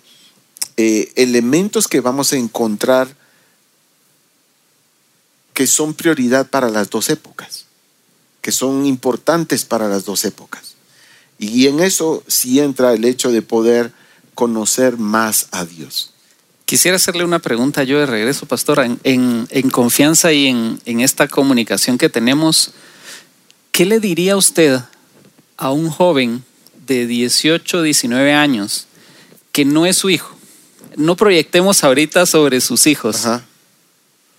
eh, 0.76 1.12
elementos 1.16 1.88
que 1.88 2.00
vamos 2.00 2.32
a 2.32 2.36
encontrar 2.36 3.08
que 5.52 5.66
son 5.66 5.94
prioridad 5.94 6.46
para 6.46 6.70
las 6.70 6.88
dos 6.88 7.10
épocas 7.10 7.66
que 8.46 8.52
son 8.52 8.86
importantes 8.86 9.64
para 9.64 9.88
las 9.88 10.04
dos 10.04 10.24
épocas. 10.24 10.76
Y 11.36 11.66
en 11.66 11.80
eso 11.80 12.22
sí 12.28 12.60
entra 12.60 12.92
el 12.92 13.04
hecho 13.04 13.32
de 13.32 13.42
poder 13.42 13.92
conocer 14.36 14.98
más 14.98 15.48
a 15.50 15.64
Dios. 15.64 16.14
Quisiera 16.66 16.96
hacerle 16.96 17.24
una 17.24 17.38
pregunta 17.38 17.84
yo 17.84 18.00
de 18.00 18.06
regreso, 18.06 18.44
pastora, 18.44 18.88
en, 19.04 19.70
confianza 19.70 20.32
y 20.32 20.48
en, 20.48 20.80
en 20.84 20.98
esta 20.98 21.28
comunicación 21.28 21.96
que 21.96 22.08
tenemos. 22.08 22.72
¿Qué 23.70 23.86
le 23.86 24.00
diría 24.00 24.36
usted 24.36 24.80
a 25.56 25.70
un 25.70 25.90
joven 25.90 26.42
de 26.88 27.06
18, 27.06 27.82
19 27.82 28.32
años 28.32 28.88
que 29.52 29.64
no 29.64 29.86
es 29.86 29.96
su 29.96 30.10
hijo? 30.10 30.36
No 30.96 31.14
proyectemos 31.14 31.84
ahorita 31.84 32.26
sobre 32.26 32.60
sus 32.60 32.88
hijos. 32.88 33.28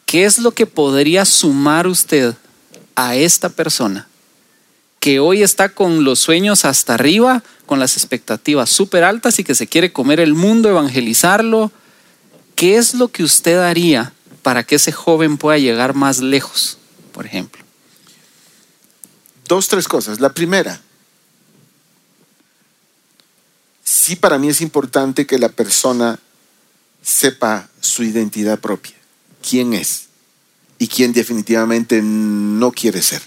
¿Qué 0.06 0.26
es 0.26 0.38
lo 0.38 0.52
que 0.52 0.66
podría 0.66 1.24
sumar 1.24 1.88
usted 1.88 2.36
a 2.98 3.16
esta 3.16 3.48
persona 3.48 4.06
que 5.00 5.22
hoy 5.22 5.44
está 5.44 5.70
con 5.70 6.04
los 6.04 6.20
sueños 6.20 6.66
hasta 6.66 6.96
arriba, 6.96 7.42
con 7.66 7.80
las 7.80 7.96
expectativas 7.96 8.70
súper 8.70 9.06
altas 9.06 9.40
y 9.40 9.46
que 9.46 9.56
se 9.56 9.68
quiere 9.68 9.94
comer 9.94 10.20
el 10.20 10.34
mundo, 10.34 10.68
evangelizarlo, 10.68 11.72
¿qué 12.58 12.76
es 12.76 12.96
lo 12.96 13.08
que 13.08 13.24
usted 13.24 13.60
haría 13.60 14.12
para 14.42 14.64
que 14.64 14.76
ese 14.76 14.92
joven 14.92 15.38
pueda 15.38 15.58
llegar 15.58 15.94
más 15.94 16.20
lejos, 16.20 16.78
por 17.14 17.26
ejemplo? 17.26 17.64
Dos, 19.48 19.70
tres 19.70 19.88
cosas. 19.88 20.20
La 20.20 20.34
primera, 20.34 20.82
sí 23.84 24.18
para 24.18 24.38
mí 24.38 24.50
es 24.50 24.60
importante 24.60 25.26
que 25.26 25.38
la 25.38 25.50
persona 25.50 26.20
sepa 27.02 27.70
su 27.80 28.04
identidad 28.04 28.60
propia, 28.60 28.96
quién 29.48 29.74
es 29.74 30.08
y 30.80 30.88
quien 30.88 31.14
definitivamente 31.14 32.02
no 32.02 32.72
quiere 32.72 33.02
ser. 33.02 33.22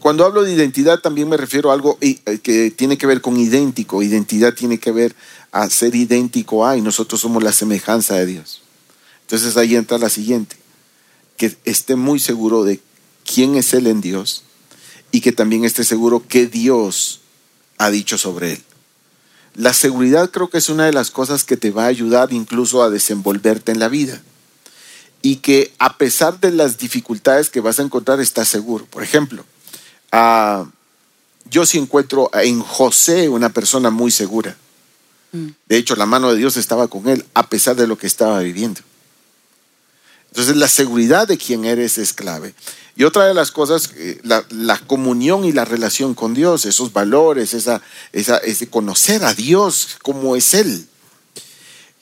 Cuando 0.00 0.24
hablo 0.24 0.42
de 0.42 0.52
identidad 0.52 1.00
también 1.00 1.28
me 1.28 1.36
refiero 1.36 1.70
a 1.70 1.74
algo 1.74 1.98
eh, 2.00 2.16
que 2.42 2.70
tiene 2.70 2.96
que 2.96 3.06
ver 3.06 3.20
con 3.20 3.36
idéntico. 3.36 4.02
Identidad 4.02 4.54
tiene 4.54 4.78
que 4.78 4.92
ver 4.92 5.14
a 5.52 5.68
ser 5.68 5.94
idéntico 5.94 6.66
a 6.66 6.76
y 6.76 6.80
nosotros 6.80 7.20
somos 7.20 7.42
la 7.42 7.52
semejanza 7.52 8.14
de 8.14 8.26
Dios. 8.26 8.62
Entonces 9.22 9.56
ahí 9.56 9.76
entra 9.76 9.98
la 9.98 10.08
siguiente, 10.08 10.56
que 11.36 11.56
esté 11.64 11.96
muy 11.96 12.18
seguro 12.18 12.64
de 12.64 12.80
quién 13.24 13.56
es 13.56 13.74
Él 13.74 13.86
en 13.86 14.00
Dios 14.00 14.42
y 15.12 15.20
que 15.20 15.32
también 15.32 15.64
esté 15.64 15.84
seguro 15.84 16.24
qué 16.26 16.46
Dios 16.46 17.20
ha 17.78 17.90
dicho 17.90 18.18
sobre 18.18 18.54
Él. 18.54 18.62
La 19.54 19.74
seguridad 19.74 20.30
creo 20.30 20.48
que 20.48 20.58
es 20.58 20.68
una 20.68 20.86
de 20.86 20.92
las 20.92 21.10
cosas 21.10 21.44
que 21.44 21.56
te 21.56 21.70
va 21.70 21.84
a 21.84 21.88
ayudar 21.88 22.32
incluso 22.32 22.82
a 22.82 22.90
desenvolverte 22.90 23.72
en 23.72 23.78
la 23.78 23.88
vida 23.88 24.22
y 25.22 25.36
que 25.36 25.72
a 25.78 25.98
pesar 25.98 26.40
de 26.40 26.52
las 26.52 26.78
dificultades 26.78 27.50
que 27.50 27.60
vas 27.60 27.78
a 27.78 27.82
encontrar, 27.82 28.20
estás 28.20 28.48
seguro. 28.48 28.86
Por 28.86 29.02
ejemplo, 29.02 29.44
ah, 30.12 30.66
yo 31.50 31.66
sí 31.66 31.78
encuentro 31.78 32.30
en 32.34 32.60
José 32.60 33.28
una 33.28 33.48
persona 33.50 33.90
muy 33.90 34.10
segura. 34.10 34.56
Mm. 35.32 35.48
De 35.66 35.76
hecho, 35.76 35.96
la 35.96 36.06
mano 36.06 36.30
de 36.30 36.38
Dios 36.38 36.56
estaba 36.56 36.88
con 36.88 37.08
él 37.08 37.24
a 37.34 37.48
pesar 37.48 37.76
de 37.76 37.86
lo 37.86 37.98
que 37.98 38.06
estaba 38.06 38.40
viviendo. 38.40 38.80
Entonces, 40.30 40.56
la 40.56 40.68
seguridad 40.68 41.26
de 41.26 41.38
quien 41.38 41.64
eres 41.64 41.98
es 41.98 42.12
clave. 42.12 42.54
Y 42.96 43.04
otra 43.04 43.26
de 43.26 43.34
las 43.34 43.50
cosas, 43.50 43.92
eh, 43.96 44.20
la, 44.22 44.78
comunión 44.86 45.44
y 45.44 45.52
la 45.52 45.64
relación 45.64 46.14
con 46.14 46.34
Dios, 46.34 46.66
esos 46.66 46.92
valores, 46.92 47.54
esa, 47.54 47.82
esa, 48.12 48.38
ese 48.38 48.68
conocer 48.68 49.24
a 49.24 49.34
Dios 49.34 49.96
como 50.02 50.36
es 50.36 50.54
Él. 50.54 50.86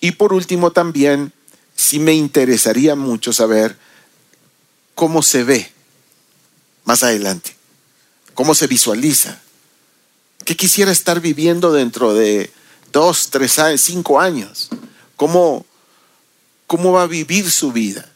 Y 0.01 0.12
por 0.12 0.33
último 0.33 0.73
también 0.73 1.33
sí 1.75 1.99
me 1.99 2.12
interesaría 2.14 2.97
mucho 2.97 3.33
saber 3.33 3.77
cómo 4.94 5.23
se 5.23 5.44
ve 5.44 5.73
más 6.85 7.03
adelante, 7.03 7.55
cómo 8.38 8.55
se 8.55 8.68
visualiza, 8.68 9.37
qué 10.44 10.55
quisiera 10.55 10.92
estar 10.92 11.20
viviendo 11.20 11.72
dentro 11.72 12.14
de 12.14 12.53
dos, 12.92 13.31
tres, 13.31 13.59
cinco 13.79 14.20
años, 14.20 14.68
cómo, 15.16 15.66
cómo 16.68 16.92
va 16.92 17.03
a 17.03 17.07
vivir 17.09 17.51
su 17.51 17.72
vida 17.72 18.09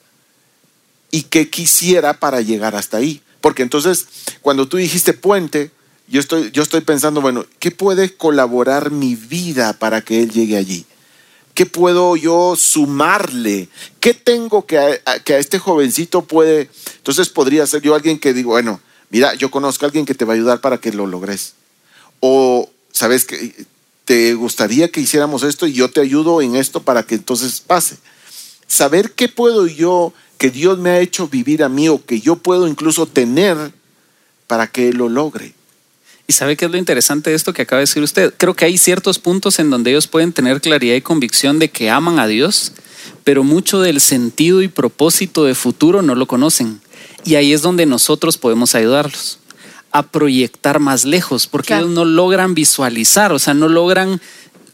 y 1.10 1.22
qué 1.22 1.50
quisiera 1.50 2.20
para 2.20 2.40
llegar 2.40 2.76
hasta 2.76 2.98
ahí. 2.98 3.20
Porque 3.40 3.64
entonces, 3.64 4.06
cuando 4.42 4.68
tú 4.68 4.76
dijiste 4.76 5.12
puente, 5.12 5.72
yo 6.06 6.20
estoy, 6.20 6.52
yo 6.52 6.62
estoy 6.62 6.82
pensando, 6.82 7.20
bueno, 7.20 7.44
¿qué 7.58 7.72
puede 7.72 8.14
colaborar 8.14 8.92
mi 8.92 9.16
vida 9.16 9.72
para 9.72 10.02
que 10.02 10.22
él 10.22 10.30
llegue 10.30 10.56
allí? 10.56 10.86
¿Qué 11.52 11.66
puedo 11.66 12.14
yo 12.14 12.54
sumarle? 12.54 13.68
¿Qué 13.98 14.14
tengo 14.14 14.66
que 14.66 14.78
a, 14.78 15.18
que 15.24 15.34
a 15.34 15.38
este 15.38 15.58
jovencito 15.58 16.22
puede? 16.22 16.70
Entonces 16.98 17.28
podría 17.28 17.66
ser 17.66 17.82
yo 17.82 17.96
alguien 17.96 18.20
que 18.20 18.32
digo, 18.32 18.50
bueno, 18.50 18.80
mira, 19.12 19.34
yo 19.34 19.50
conozco 19.50 19.84
a 19.84 19.86
alguien 19.86 20.06
que 20.06 20.14
te 20.14 20.24
va 20.24 20.32
a 20.32 20.36
ayudar 20.36 20.60
para 20.60 20.78
que 20.78 20.92
lo 20.92 21.06
logres. 21.06 21.54
O, 22.18 22.68
¿sabes 22.90 23.24
que 23.24 23.66
Te 24.04 24.34
gustaría 24.34 24.90
que 24.90 25.00
hiciéramos 25.00 25.44
esto 25.44 25.68
y 25.68 25.74
yo 25.74 25.88
te 25.88 26.00
ayudo 26.00 26.42
en 26.42 26.56
esto 26.56 26.82
para 26.82 27.04
que 27.04 27.14
entonces 27.14 27.60
pase. 27.60 27.96
Saber 28.66 29.12
qué 29.12 29.28
puedo 29.28 29.68
yo, 29.68 30.12
que 30.38 30.50
Dios 30.50 30.78
me 30.78 30.90
ha 30.90 30.98
hecho 30.98 31.28
vivir 31.28 31.62
a 31.62 31.68
mí 31.68 31.88
o 31.88 32.04
que 32.04 32.20
yo 32.20 32.34
puedo 32.34 32.66
incluso 32.66 33.06
tener 33.06 33.56
para 34.48 34.66
que 34.66 34.92
lo 34.92 35.08
logre. 35.08 35.54
¿Y 36.26 36.32
sabe 36.32 36.56
qué 36.56 36.64
es 36.64 36.70
lo 36.70 36.78
interesante 36.78 37.30
de 37.30 37.36
esto 37.36 37.52
que 37.52 37.62
acaba 37.62 37.78
de 37.78 37.84
decir 37.84 38.02
usted? 38.02 38.34
Creo 38.36 38.54
que 38.54 38.64
hay 38.64 38.76
ciertos 38.76 39.18
puntos 39.18 39.58
en 39.60 39.70
donde 39.70 39.90
ellos 39.92 40.08
pueden 40.08 40.32
tener 40.32 40.60
claridad 40.60 40.96
y 40.96 41.00
convicción 41.00 41.58
de 41.58 41.70
que 41.70 41.90
aman 41.90 42.18
a 42.18 42.26
Dios, 42.26 42.72
pero 43.22 43.44
mucho 43.44 43.80
del 43.80 44.00
sentido 44.00 44.62
y 44.62 44.68
propósito 44.68 45.44
de 45.44 45.54
futuro 45.54 46.02
no 46.02 46.14
lo 46.14 46.26
conocen. 46.26 46.80
Y 47.24 47.34
ahí 47.36 47.52
es 47.52 47.62
donde 47.62 47.86
nosotros 47.86 48.36
podemos 48.38 48.74
ayudarlos. 48.74 49.38
a 49.94 50.02
proyectar 50.04 50.78
más 50.80 51.04
lejos, 51.04 51.46
porque 51.46 51.66
Claro. 51.66 51.82
ellos 51.84 51.94
no 51.94 52.06
logran 52.06 52.54
visualizar, 52.54 53.30
o 53.30 53.38
sea, 53.38 53.52
no 53.52 53.68
logran, 53.68 54.22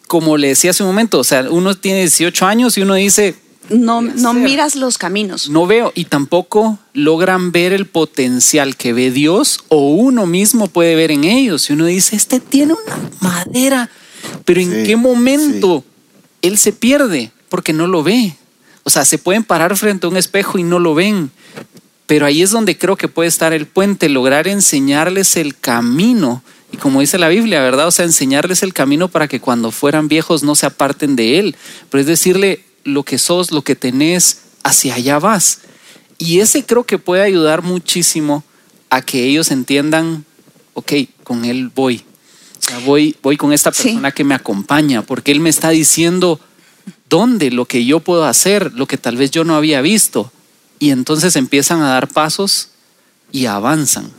como 0.07 0.37
le 0.37 0.47
decía 0.47 0.71
hace 0.71 0.85
un 0.85 0.91
momento, 0.91 1.19
o 1.19 1.25
sea, 1.25 1.45
uno 1.51 1.75
tiene 1.75 1.99
18 2.03 2.47
años 2.47 2.79
y 2.79 2.83
uno 2.83 2.95
dice, 2.95 3.35
No, 3.69 4.01
no 4.01 4.33
miras 4.33 4.77
los 4.77 4.97
caminos. 4.97 5.49
no 5.51 5.67
veo, 5.67 5.91
y 5.97 6.05
tampoco 6.05 6.79
logran 6.95 7.51
ver 7.51 7.73
el 7.73 7.87
potencial 7.87 8.77
que 8.77 8.93
ve 8.93 9.11
Dios 9.11 9.59
o 9.67 9.91
uno 9.91 10.25
mismo 10.25 10.69
puede 10.69 10.95
ver 10.95 11.11
en 11.11 11.25
ellos. 11.25 11.69
Y 11.69 11.73
uno 11.73 11.87
dice, 11.87 12.15
este 12.15 12.39
tiene 12.39 12.75
una 12.75 13.11
madera, 13.21 13.91
pero 14.45 14.61
¿en 14.61 14.71
Sí, 14.71 14.83
qué 14.87 14.95
momento 14.95 15.83
él 16.43 16.59
se 16.59 16.71
pierde? 16.73 17.33
Porque 17.49 17.73
no 17.73 17.89
lo 17.89 18.05
ve. 18.05 18.37
O 18.85 18.91
sea, 18.91 19.05
se 19.05 19.19
pueden 19.19 19.43
parar 19.43 19.77
frente 19.77 20.07
a 20.07 20.11
un 20.11 20.17
espejo 20.17 20.59
y 20.59 20.63
no 20.63 20.79
lo 20.79 20.95
ven. 20.95 21.33
Pero 22.09 22.27
ahí 22.27 22.43
es 22.43 22.51
donde 22.51 22.77
creo 22.77 22.97
que 22.97 23.07
puede 23.07 23.29
estar 23.29 23.53
el 23.53 23.67
puente, 23.67 24.09
lograr 24.09 24.49
enseñarles 24.49 25.37
el 25.37 25.57
camino. 25.57 26.43
Y 26.73 26.79
como 26.79 27.01
dice 27.01 27.19
la 27.19 27.29
Biblia, 27.29 27.61
¿verdad? 27.61 27.87
O 27.87 27.91
sea, 27.91 28.07
enseñarles 28.07 28.63
el 28.63 28.73
camino 28.73 29.09
para 29.09 29.29
que 29.29 29.41
cuando 29.41 29.71
fueran 29.71 30.09
viejos 30.09 30.43
no 30.43 30.55
se 30.55 30.65
aparten 30.67 31.17
de 31.17 31.39
él. 31.39 31.57
Pero 31.91 32.01
es 32.01 32.07
decirle 32.07 32.65
lo 32.83 33.03
que 33.05 33.19
sos, 33.19 33.53
lo 33.53 33.61
que 33.63 33.77
tenés, 33.77 34.39
hacia 34.65 34.95
allá 34.95 35.19
vas. 35.19 35.61
Y 36.17 36.41
ese 36.41 36.65
creo 36.65 36.85
que 36.85 36.99
puede 36.99 37.23
ayudar 37.23 37.63
muchísimo 37.63 38.43
a 38.91 39.03
que 39.03 39.25
ellos 39.25 39.51
entiendan, 39.51 40.25
ok, 40.73 40.93
con 41.25 41.45
él 41.45 41.71
voy. 41.75 42.03
O 42.59 42.63
sea, 42.63 42.79
voy, 42.81 43.17
voy 43.23 43.37
con 43.37 43.53
esta 43.53 43.71
Sí. 43.73 43.83
persona 43.85 44.13
que 44.13 44.25
me 44.25 44.35
acompaña, 44.35 45.03
porque 45.03 45.31
él 45.31 45.41
me 45.41 45.51
está 45.51 45.69
diciendo 45.69 46.41
dónde, 47.11 47.51
lo 47.51 47.67
que 47.67 47.85
yo 47.85 48.01
puedo 48.01 48.25
hacer, 48.25 48.73
lo 48.73 48.87
que 48.87 48.97
tal 48.97 49.19
vez 49.19 49.31
yo 49.31 49.45
no 49.45 49.57
había 49.57 49.83
visto. 49.83 50.33
Y 50.79 50.91
entonces 50.91 51.37
empiezan 51.37 51.83
a 51.83 51.89
dar 51.89 52.09
pasos 52.09 52.71
y 53.33 53.47
avanzan. 53.47 54.11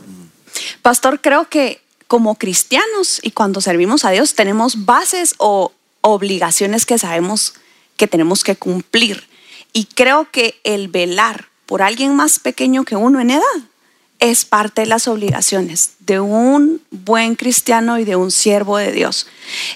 Pastor, 0.82 1.20
creo 1.20 1.48
que 1.48 1.80
como 2.06 2.34
cristianos 2.34 3.20
y 3.22 3.30
cuando 3.30 3.60
servimos 3.60 4.04
a 4.04 4.10
Dios 4.10 4.34
tenemos 4.34 4.84
bases 4.84 5.34
o 5.38 5.72
obligaciones 6.00 6.86
que 6.86 6.98
sabemos 6.98 7.54
que 7.96 8.08
tenemos 8.08 8.42
que 8.42 8.56
cumplir. 8.56 9.28
Y 9.72 9.84
creo 9.84 10.28
que 10.30 10.60
el 10.64 10.88
velar 10.88 11.48
por 11.66 11.82
alguien 11.82 12.16
más 12.16 12.38
pequeño 12.38 12.84
que 12.84 12.96
uno 12.96 13.20
en 13.20 13.30
edad 13.30 13.42
es 14.18 14.44
parte 14.44 14.82
de 14.82 14.86
las 14.86 15.08
obligaciones 15.08 15.92
de 16.00 16.20
un 16.20 16.82
buen 16.90 17.36
cristiano 17.36 17.98
y 17.98 18.04
de 18.04 18.16
un 18.16 18.30
siervo 18.30 18.76
de 18.76 18.92
Dios. 18.92 19.26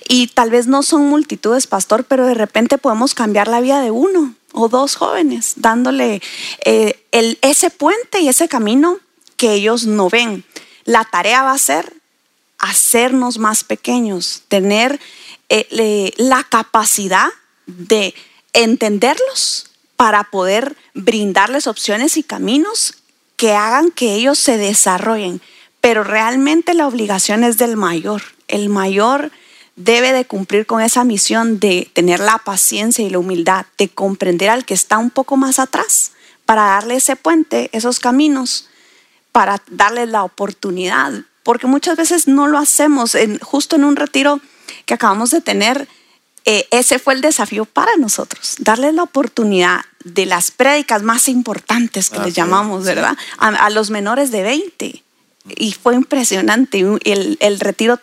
Y 0.08 0.26
tal 0.28 0.50
vez 0.50 0.66
no 0.66 0.82
son 0.82 1.08
multitudes, 1.08 1.66
pastor, 1.66 2.04
pero 2.04 2.26
de 2.26 2.34
repente 2.34 2.78
podemos 2.78 3.14
cambiar 3.14 3.48
la 3.48 3.60
vida 3.60 3.80
de 3.80 3.90
uno 3.90 4.34
o 4.54 4.68
dos 4.68 4.94
jóvenes, 4.94 5.54
dándole 5.56 6.22
eh, 6.64 7.04
ese 7.42 7.70
puente 7.70 8.20
y 8.20 8.28
ese 8.28 8.48
camino 8.48 8.98
que 9.36 9.52
ellos 9.52 9.84
no 9.84 10.08
ven. 10.08 10.44
La 10.84 11.04
tarea 11.04 11.42
va 11.42 11.52
a 11.52 11.58
ser 11.58 11.92
hacernos 12.58 13.38
más 13.38 13.64
pequeños, 13.64 14.42
tener 14.48 14.98
eh, 15.48 16.12
la 16.16 16.44
capacidad 16.44 17.28
de 17.66 18.14
entenderlos 18.52 19.66
para 19.96 20.24
poder 20.24 20.76
brindarles 20.94 21.66
opciones 21.66 22.16
y 22.16 22.22
caminos 22.22 22.94
que 23.36 23.52
hagan 23.52 23.90
que 23.90 24.14
ellos 24.14 24.38
se 24.38 24.56
desarrollen. 24.56 25.40
Pero 25.80 26.04
realmente 26.04 26.74
la 26.74 26.86
obligación 26.86 27.44
es 27.44 27.58
del 27.58 27.76
mayor. 27.76 28.22
El 28.48 28.68
mayor 28.68 29.32
debe 29.76 30.12
de 30.12 30.24
cumplir 30.24 30.66
con 30.66 30.80
esa 30.80 31.04
misión 31.04 31.58
de 31.58 31.90
tener 31.94 32.20
la 32.20 32.38
paciencia 32.38 33.04
y 33.04 33.10
la 33.10 33.18
humildad, 33.18 33.66
de 33.78 33.88
comprender 33.88 34.50
al 34.50 34.64
que 34.64 34.74
está 34.74 34.98
un 34.98 35.10
poco 35.10 35.36
más 35.36 35.58
atrás, 35.58 36.12
para 36.46 36.62
darle 36.62 36.96
ese 36.96 37.16
puente, 37.16 37.70
esos 37.72 37.98
caminos, 38.00 38.68
para 39.32 39.60
darle 39.70 40.06
la 40.06 40.22
oportunidad. 40.24 41.12
Porque 41.42 41.66
muchas 41.66 41.96
veces 41.96 42.28
no 42.28 42.46
lo 42.46 42.58
hacemos. 42.58 43.14
En- 43.14 43.38
justo 43.40 43.76
en 43.76 43.84
un 43.84 43.96
retiro 43.96 44.40
que 44.86 44.94
acabamos 44.94 45.30
de 45.30 45.40
tener, 45.40 45.88
eh, 46.44 46.66
ese 46.70 46.98
fue 46.98 47.14
el 47.14 47.20
desafío 47.20 47.64
para 47.64 47.96
nosotros, 47.96 48.56
darle 48.58 48.92
la 48.92 49.02
oportunidad 49.02 49.80
de 50.04 50.26
las 50.26 50.50
prédicas 50.50 51.02
más 51.02 51.28
importantes 51.28 52.10
que 52.10 52.18
Ah, 52.18 52.24
les 52.24 52.34
sí, 52.34 52.40
llamamos, 52.40 52.82
sí. 52.82 52.86
¿verdad? 52.88 53.16
A, 53.38 53.48
a 53.48 53.70
los 53.70 53.90
menores 53.90 54.30
de 54.30 54.42
20. 54.42 55.02
Y 55.56 55.72
fue 55.72 55.94
impresionante. 55.94 56.78
El, 57.04 57.36
el 57.40 57.60
retiro 57.60 57.98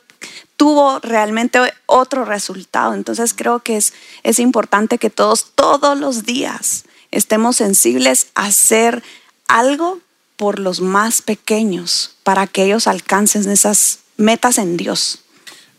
tuvo 0.61 0.99
realmente 0.99 1.57
otro 1.87 2.23
resultado. 2.23 2.93
Entonces 2.93 3.33
creo 3.33 3.61
que 3.61 3.77
es, 3.77 3.93
es 4.21 4.37
importante 4.37 4.99
que 4.99 5.09
todos, 5.09 5.53
todos 5.55 5.97
los 5.97 6.23
días, 6.23 6.83
estemos 7.09 7.55
sensibles 7.55 8.27
a 8.35 8.45
hacer 8.45 9.01
algo 9.47 10.01
por 10.37 10.59
los 10.59 10.79
más 10.79 11.23
pequeños 11.23 12.11
para 12.21 12.45
que 12.45 12.65
ellos 12.65 12.85
alcancen 12.85 13.49
esas 13.49 14.01
metas 14.17 14.59
en 14.59 14.77
Dios. 14.77 15.23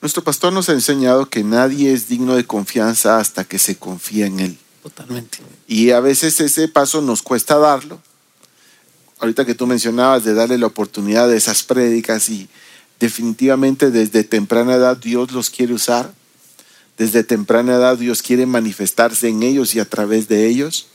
Nuestro 0.01 0.25
pastor 0.25 0.53
nos 0.53 0.69
ha 0.69 0.73
enseñado 0.73 1.31
que 1.31 1.45
nadie 1.45 1.93
es 1.93 2.09
digno 2.09 2.35
de 2.35 2.45
confianza 2.45 3.19
hasta 3.19 3.45
que 3.45 3.61
se 3.61 3.77
confía 3.77 4.27
en 4.27 4.41
él. 4.41 4.59
Totalmente. 4.83 5.39
Y 5.69 5.93
a 5.93 6.01
veces 6.01 6.41
ese 6.41 6.67
paso 6.67 7.01
nos 7.03 7.23
cuesta 7.23 7.57
darlo. 7.57 8.03
Ahorita 9.21 9.45
que 9.45 9.55
tú 9.55 9.69
mencionabas 9.69 10.25
de 10.25 10.35
darle 10.35 10.59
la 10.59 10.67
oportunidad 10.67 11.29
de 11.29 11.37
esas 11.37 11.63
prédicas 11.63 12.29
y 12.29 12.49
definitivamente 13.03 13.91
desde 13.91 14.23
temprana 14.23 14.75
edad 14.77 14.97
Dios 14.97 15.33
los 15.33 15.51
quiere 15.51 15.75
usar. 15.75 16.15
Desde 16.97 17.25
temprana 17.25 17.75
edad 17.75 17.99
Dios 17.99 18.23
quiere 18.23 18.47
manifestarse 18.47 19.27
en 19.27 19.43
ellos 19.43 19.75
y 19.75 19.81
a 19.81 19.85
través 19.85 20.29
de 20.29 20.47
ellos. 20.47 20.87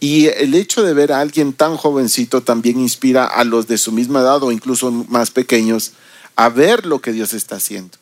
Y 0.00 0.28
el 0.28 0.54
hecho 0.54 0.82
de 0.82 0.94
ver 0.94 1.12
a 1.12 1.20
alguien 1.20 1.52
tan 1.52 1.76
jovencito 1.76 2.40
también 2.40 2.80
inspira 2.80 3.26
a 3.26 3.44
los 3.44 3.66
de 3.66 3.76
su 3.76 3.92
misma 3.92 4.20
edad 4.20 4.42
o 4.42 4.50
incluso 4.50 4.90
más 4.90 5.30
pequeños 5.30 5.92
a 6.36 6.48
ver 6.48 6.86
lo 6.86 7.02
que 7.02 7.12
Dios 7.12 7.34
está 7.34 7.56
haciendo. 7.56 7.98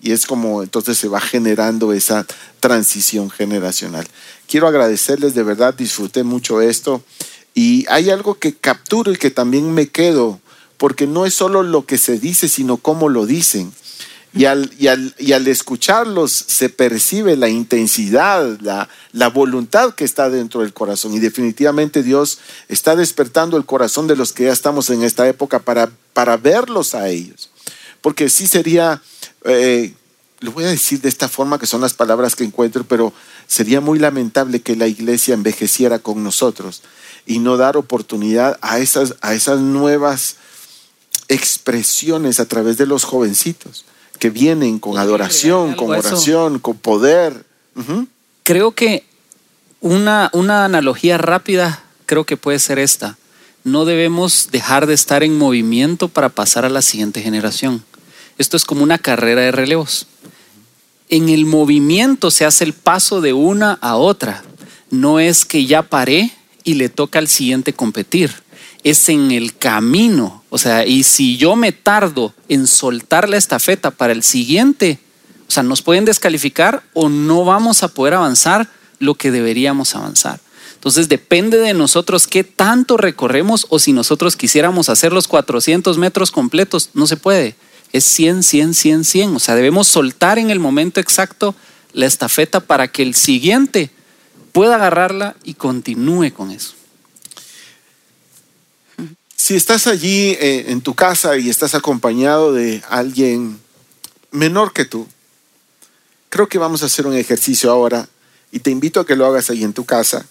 Y 0.00 0.12
es 0.12 0.26
como 0.26 0.62
entonces 0.62 0.96
se 0.96 1.08
va 1.08 1.20
generando 1.20 1.92
esa 1.92 2.26
transición 2.60 3.28
generacional. 3.28 4.06
Quiero 4.48 4.68
agradecerles, 4.68 5.34
de 5.34 5.42
verdad, 5.42 5.74
disfruté 5.74 6.24
mucho 6.24 6.62
esto. 6.62 7.04
Y 7.54 7.84
hay 7.90 8.08
algo 8.08 8.38
que 8.38 8.54
capturo 8.54 9.12
y 9.12 9.16
que 9.16 9.30
también 9.30 9.72
me 9.74 9.88
quedo, 9.88 10.40
porque 10.76 11.06
no 11.06 11.26
es 11.26 11.34
solo 11.34 11.62
lo 11.62 11.86
que 11.86 11.98
se 11.98 12.18
dice, 12.18 12.48
sino 12.48 12.76
cómo 12.76 13.08
lo 13.08 13.26
dicen. 13.26 13.72
Y 14.32 14.44
al, 14.44 14.70
y 14.78 14.88
al, 14.88 15.14
y 15.18 15.32
al 15.32 15.48
escucharlos 15.48 16.30
se 16.30 16.68
percibe 16.68 17.36
la 17.36 17.48
intensidad, 17.48 18.58
la, 18.60 18.86
la 19.12 19.28
voluntad 19.28 19.94
que 19.94 20.04
está 20.04 20.28
dentro 20.28 20.60
del 20.60 20.74
corazón. 20.74 21.14
Y 21.14 21.20
definitivamente 21.20 22.02
Dios 22.02 22.40
está 22.68 22.96
despertando 22.96 23.56
el 23.56 23.64
corazón 23.64 24.06
de 24.06 24.16
los 24.16 24.34
que 24.34 24.44
ya 24.44 24.52
estamos 24.52 24.90
en 24.90 25.02
esta 25.04 25.26
época 25.26 25.60
para, 25.60 25.90
para 26.12 26.36
verlos 26.36 26.94
a 26.94 27.08
ellos. 27.08 27.48
Porque 28.02 28.28
sí 28.28 28.46
sería, 28.46 29.00
eh, 29.44 29.94
lo 30.40 30.52
voy 30.52 30.64
a 30.64 30.68
decir 30.68 31.00
de 31.00 31.08
esta 31.08 31.30
forma, 31.30 31.58
que 31.58 31.66
son 31.66 31.80
las 31.80 31.94
palabras 31.94 32.36
que 32.36 32.44
encuentro, 32.44 32.84
pero 32.84 33.14
sería 33.46 33.80
muy 33.80 33.98
lamentable 33.98 34.60
que 34.60 34.76
la 34.76 34.86
iglesia 34.86 35.32
envejeciera 35.32 35.98
con 35.98 36.22
nosotros 36.22 36.82
y 37.24 37.38
no 37.38 37.56
dar 37.56 37.78
oportunidad 37.78 38.58
a 38.60 38.80
esas, 38.80 39.14
a 39.22 39.32
esas 39.32 39.60
nuevas 39.60 40.36
expresiones 41.28 42.40
a 42.40 42.46
través 42.46 42.76
de 42.78 42.86
los 42.86 43.04
jovencitos 43.04 43.84
que 44.18 44.30
vienen 44.30 44.78
con 44.78 44.98
adoración, 44.98 45.74
con 45.74 45.90
oración, 45.90 46.58
con 46.58 46.76
poder. 46.76 47.44
Creo 48.44 48.72
que 48.72 49.04
una, 49.80 50.30
una 50.32 50.64
analogía 50.64 51.18
rápida 51.18 51.84
creo 52.06 52.24
que 52.24 52.36
puede 52.36 52.58
ser 52.58 52.78
esta. 52.78 53.18
No 53.64 53.84
debemos 53.84 54.48
dejar 54.52 54.86
de 54.86 54.94
estar 54.94 55.22
en 55.22 55.36
movimiento 55.36 56.08
para 56.08 56.28
pasar 56.28 56.64
a 56.64 56.70
la 56.70 56.82
siguiente 56.82 57.20
generación. 57.20 57.84
Esto 58.38 58.56
es 58.56 58.64
como 58.64 58.82
una 58.82 58.98
carrera 58.98 59.42
de 59.42 59.50
relevos. 59.50 60.06
En 61.08 61.28
el 61.28 61.46
movimiento 61.46 62.30
se 62.30 62.44
hace 62.44 62.64
el 62.64 62.72
paso 62.72 63.20
de 63.20 63.32
una 63.32 63.72
a 63.80 63.96
otra. 63.96 64.44
No 64.90 65.20
es 65.20 65.44
que 65.44 65.66
ya 65.66 65.82
paré 65.82 66.32
y 66.64 66.74
le 66.74 66.88
toca 66.88 67.18
al 67.18 67.28
siguiente 67.28 67.72
competir. 67.72 68.32
Es 68.86 69.08
en 69.08 69.32
el 69.32 69.56
camino. 69.56 70.44
O 70.48 70.58
sea, 70.58 70.86
y 70.86 71.02
si 71.02 71.36
yo 71.36 71.56
me 71.56 71.72
tardo 71.72 72.32
en 72.48 72.68
soltar 72.68 73.28
la 73.28 73.36
estafeta 73.36 73.90
para 73.90 74.12
el 74.12 74.22
siguiente, 74.22 75.00
o 75.48 75.50
sea, 75.50 75.64
nos 75.64 75.82
pueden 75.82 76.04
descalificar 76.04 76.84
o 76.92 77.08
no 77.08 77.44
vamos 77.44 77.82
a 77.82 77.88
poder 77.88 78.14
avanzar 78.14 78.68
lo 79.00 79.16
que 79.16 79.32
deberíamos 79.32 79.96
avanzar. 79.96 80.38
Entonces 80.74 81.08
depende 81.08 81.58
de 81.58 81.74
nosotros 81.74 82.28
qué 82.28 82.44
tanto 82.44 82.96
recorremos 82.96 83.66
o 83.70 83.80
si 83.80 83.92
nosotros 83.92 84.36
quisiéramos 84.36 84.88
hacer 84.88 85.12
los 85.12 85.26
400 85.26 85.98
metros 85.98 86.30
completos, 86.30 86.90
no 86.94 87.08
se 87.08 87.16
puede. 87.16 87.56
Es 87.92 88.04
100, 88.04 88.44
100, 88.44 88.74
100, 88.74 89.04
100. 89.04 89.34
O 89.34 89.38
sea, 89.40 89.56
debemos 89.56 89.88
soltar 89.88 90.38
en 90.38 90.50
el 90.50 90.60
momento 90.60 91.00
exacto 91.00 91.56
la 91.92 92.06
estafeta 92.06 92.60
para 92.60 92.86
que 92.86 93.02
el 93.02 93.16
siguiente 93.16 93.90
pueda 94.52 94.76
agarrarla 94.76 95.34
y 95.42 95.54
continúe 95.54 96.32
con 96.32 96.52
eso. 96.52 96.74
Si 99.46 99.54
estás 99.54 99.86
allí 99.86 100.30
eh, 100.40 100.72
en 100.72 100.80
tu 100.80 100.94
casa 100.96 101.38
y 101.38 101.48
estás 101.50 101.76
acompañado 101.76 102.52
de 102.52 102.82
alguien 102.88 103.60
menor 104.32 104.72
que 104.72 104.84
tú, 104.84 105.06
creo 106.30 106.48
que 106.48 106.58
vamos 106.58 106.82
a 106.82 106.86
hacer 106.86 107.06
un 107.06 107.14
ejercicio 107.14 107.70
ahora 107.70 108.08
y 108.50 108.58
te 108.58 108.72
invito 108.72 108.98
a 108.98 109.06
que 109.06 109.14
lo 109.14 109.24
hagas 109.24 109.48
ahí 109.48 109.62
en 109.62 109.72
tu 109.72 109.84
casa, 109.84 110.26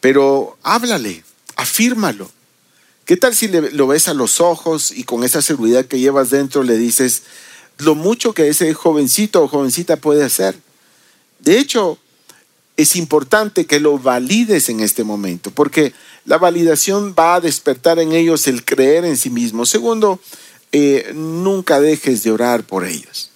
pero 0.00 0.56
háblale, 0.62 1.22
afírmalo. 1.56 2.30
¿Qué 3.04 3.18
tal 3.18 3.34
si 3.34 3.48
le- 3.48 3.72
lo 3.72 3.88
ves 3.88 4.08
a 4.08 4.14
los 4.14 4.40
ojos 4.40 4.90
y 4.90 5.04
con 5.04 5.22
esa 5.22 5.42
seguridad 5.42 5.84
que 5.84 5.98
llevas 5.98 6.30
dentro 6.30 6.62
le 6.62 6.78
dices 6.78 7.24
lo 7.76 7.94
mucho 7.94 8.32
que 8.32 8.48
ese 8.48 8.72
jovencito 8.72 9.42
o 9.42 9.48
jovencita 9.48 9.96
puede 9.96 10.24
hacer? 10.24 10.58
De 11.40 11.58
hecho, 11.58 11.98
es 12.78 12.96
importante 12.96 13.66
que 13.66 13.80
lo 13.80 13.98
valides 13.98 14.70
en 14.70 14.80
este 14.80 15.04
momento, 15.04 15.50
porque 15.50 15.92
la 16.26 16.38
validación 16.38 17.14
va 17.18 17.36
a 17.36 17.40
despertar 17.40 17.98
en 17.98 18.12
ellos 18.12 18.46
el 18.48 18.64
creer 18.64 19.04
en 19.04 19.16
sí 19.16 19.30
mismo. 19.30 19.64
Segundo, 19.64 20.20
eh, 20.72 21.12
nunca 21.14 21.80
dejes 21.80 22.22
de 22.24 22.32
orar 22.32 22.64
por 22.64 22.84
ellos. 22.84 23.30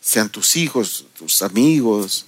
Sean 0.00 0.28
tus 0.28 0.56
hijos, 0.56 1.06
tus 1.16 1.42
amigos, 1.42 2.26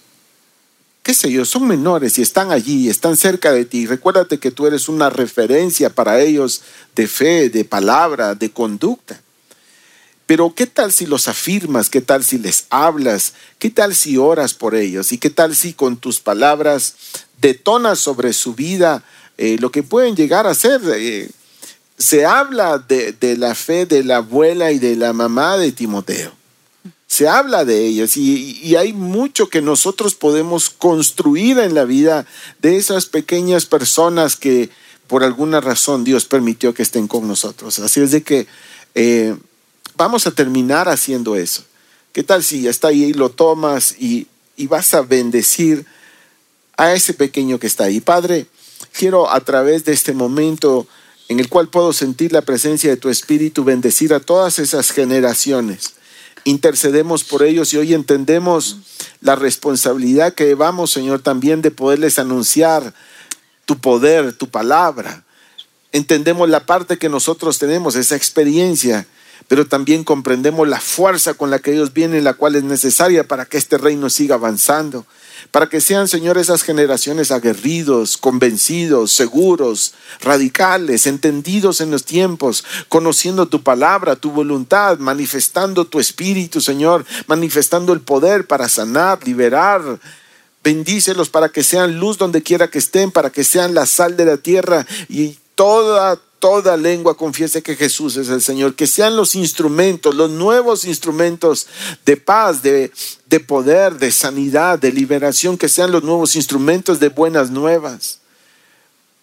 qué 1.08 1.14
sé 1.14 1.32
yo, 1.32 1.44
son 1.44 1.66
menores 1.66 2.18
y 2.18 2.22
están 2.22 2.52
allí, 2.52 2.88
están 2.88 3.16
cerca 3.16 3.50
de 3.50 3.64
ti. 3.64 3.86
Recuérdate 3.86 4.38
que 4.38 4.50
tú 4.50 4.66
eres 4.66 4.88
una 4.88 5.10
referencia 5.10 5.90
para 5.90 6.20
ellos 6.20 6.62
de 6.94 7.06
fe, 7.08 7.48
de 7.48 7.64
palabra, 7.64 8.34
de 8.34 8.50
conducta. 8.50 9.20
Pero 10.26 10.54
¿qué 10.54 10.66
tal 10.66 10.92
si 10.92 11.06
los 11.06 11.26
afirmas? 11.26 11.88
¿Qué 11.88 12.02
tal 12.02 12.22
si 12.22 12.36
les 12.36 12.66
hablas? 12.68 13.32
¿Qué 13.58 13.70
tal 13.70 13.94
si 13.94 14.18
oras 14.18 14.52
por 14.52 14.74
ellos? 14.74 15.10
¿Y 15.10 15.16
qué 15.16 15.30
tal 15.30 15.56
si 15.56 15.72
con 15.72 15.96
tus 15.96 16.20
palabras 16.20 16.94
detonas 17.40 17.98
sobre 17.98 18.34
su 18.34 18.54
vida 18.54 19.02
eh, 19.38 19.56
lo 19.58 19.70
que 19.70 19.82
pueden 19.82 20.14
llegar 20.14 20.46
a 20.46 20.54
ser? 20.54 20.80
Eh, 20.94 21.30
se 21.96 22.26
habla 22.26 22.78
de, 22.78 23.16
la 23.36 23.54
fe 23.54 23.86
de 23.86 24.04
la 24.04 24.18
abuela 24.18 24.70
y 24.70 24.78
de 24.78 24.96
la 24.96 25.12
mamá 25.12 25.56
de 25.56 25.72
Timoteo. 25.72 26.32
Se 27.06 27.26
habla 27.26 27.64
de 27.64 27.86
ellas 27.86 28.16
y, 28.16 28.60
y 28.62 28.76
hay 28.76 28.92
mucho 28.92 29.48
que 29.48 29.62
nosotros 29.62 30.14
podemos 30.14 30.68
construir 30.68 31.58
en 31.58 31.74
la 31.74 31.84
vida 31.84 32.26
de 32.60 32.76
esas 32.76 33.06
pequeñas 33.06 33.64
personas 33.64 34.36
que 34.36 34.68
por 35.08 35.24
alguna 35.24 35.60
razón 35.60 36.04
Dios 36.04 36.26
permitió 36.26 36.74
que 36.74 36.82
estén 36.82 37.08
con 37.08 37.26
nosotros. 37.26 37.78
Así 37.80 38.00
es 38.00 38.12
de 38.12 38.22
que 38.22 38.46
eh, 38.94 39.34
vamos 39.96 40.26
a 40.26 40.30
terminar 40.30 40.88
haciendo 40.88 41.34
eso. 41.34 41.64
¿Qué 42.12 42.22
tal 42.22 42.44
si 42.44 42.62
ya 42.62 42.70
está 42.70 42.88
ahí, 42.88 43.12
lo 43.14 43.30
tomas 43.30 43.96
y, 43.98 44.28
y 44.56 44.66
vas 44.66 44.92
a 44.94 45.00
bendecir 45.02 45.86
a 46.76 46.92
ese 46.92 47.14
pequeño 47.14 47.58
que 47.58 47.66
está 47.66 47.84
ahí? 47.84 48.00
Padre, 48.00 48.46
quiero 48.98 49.30
a 49.30 49.38
través 49.40 49.84
de 49.84 49.92
este 49.92 50.12
momento 50.12 50.88
en 51.28 51.38
el 51.38 51.48
cual 51.48 51.68
puedo 51.68 51.92
sentir 51.92 52.32
la 52.32 52.42
presencia 52.42 52.90
de 52.90 52.96
tu 52.96 53.10
Espíritu, 53.10 53.62
bendecir 53.62 54.12
a 54.12 54.18
todas 54.18 54.58
esas 54.58 54.90
generaciones. 54.90 55.94
Intercedemos 56.42 57.22
por 57.22 57.44
ellos 57.44 57.72
y 57.72 57.76
hoy 57.76 57.94
entendemos 57.94 58.78
la 59.20 59.36
responsabilidad 59.36 60.34
que 60.34 60.46
llevamos, 60.46 60.90
Señor, 60.90 61.20
también 61.20 61.62
de 61.62 61.70
poderles 61.70 62.18
anunciar 62.18 62.92
tu 63.66 63.78
poder, 63.78 64.32
tu 64.32 64.48
palabra. 64.48 65.24
Entendemos 65.92 66.48
la 66.48 66.66
parte 66.66 66.98
que 66.98 67.08
nosotros 67.08 67.60
tenemos, 67.60 67.94
esa 67.94 68.16
experiencia, 68.16 69.06
pero 69.46 69.64
también 69.66 70.02
comprendemos 70.02 70.66
la 70.66 70.80
fuerza 70.80 71.34
con 71.34 71.50
la 71.50 71.60
que 71.60 71.72
ellos 71.72 71.92
vienen, 71.92 72.24
la 72.24 72.34
cual 72.34 72.56
es 72.56 72.64
necesaria 72.64 73.22
para 73.28 73.44
que 73.44 73.58
este 73.58 73.78
reino 73.78 74.10
siga 74.10 74.34
avanzando, 74.34 75.06
para 75.50 75.68
que 75.68 75.80
sean, 75.80 76.08
Señor, 76.08 76.38
esas 76.38 76.62
generaciones 76.62 77.30
aguerridos, 77.30 78.16
convencidos, 78.16 79.12
seguros, 79.12 79.94
radicales, 80.20 81.06
entendidos 81.06 81.80
en 81.80 81.90
los 81.90 82.04
tiempos, 82.04 82.64
conociendo 82.88 83.46
tu 83.46 83.62
palabra, 83.62 84.16
tu 84.16 84.30
voluntad, 84.30 84.98
manifestando 84.98 85.84
tu 85.84 86.00
espíritu, 86.00 86.60
Señor, 86.60 87.04
manifestando 87.26 87.92
el 87.92 88.00
poder 88.00 88.46
para 88.46 88.68
sanar, 88.68 89.26
liberar, 89.26 90.00
Bendícelos 90.64 91.30
para 91.30 91.48
que 91.48 91.62
sean 91.62 91.98
luz 91.98 92.18
donde 92.18 92.42
quiera 92.42 92.68
que 92.68 92.78
estén, 92.78 93.10
para 93.10 93.30
que 93.30 93.44
sean 93.44 93.74
la 93.74 93.86
sal 93.86 94.16
de 94.16 94.24
la 94.24 94.36
tierra 94.36 94.86
y 95.08 95.38
toda, 95.54 96.20
toda 96.38 96.76
lengua 96.76 97.16
confiese 97.16 97.62
que 97.62 97.76
Jesús 97.76 98.16
es 98.16 98.28
el 98.28 98.42
Señor. 98.42 98.74
Que 98.74 98.86
sean 98.86 99.16
los 99.16 99.34
instrumentos, 99.34 100.14
los 100.14 100.30
nuevos 100.30 100.84
instrumentos 100.84 101.66
de 102.04 102.16
paz, 102.16 102.62
de, 102.62 102.92
de 103.26 103.40
poder, 103.40 103.98
de 103.98 104.12
sanidad, 104.12 104.78
de 104.78 104.92
liberación, 104.92 105.58
que 105.58 105.68
sean 105.68 105.92
los 105.92 106.02
nuevos 106.02 106.36
instrumentos 106.36 107.00
de 107.00 107.08
buenas 107.08 107.50
nuevas. 107.50 108.20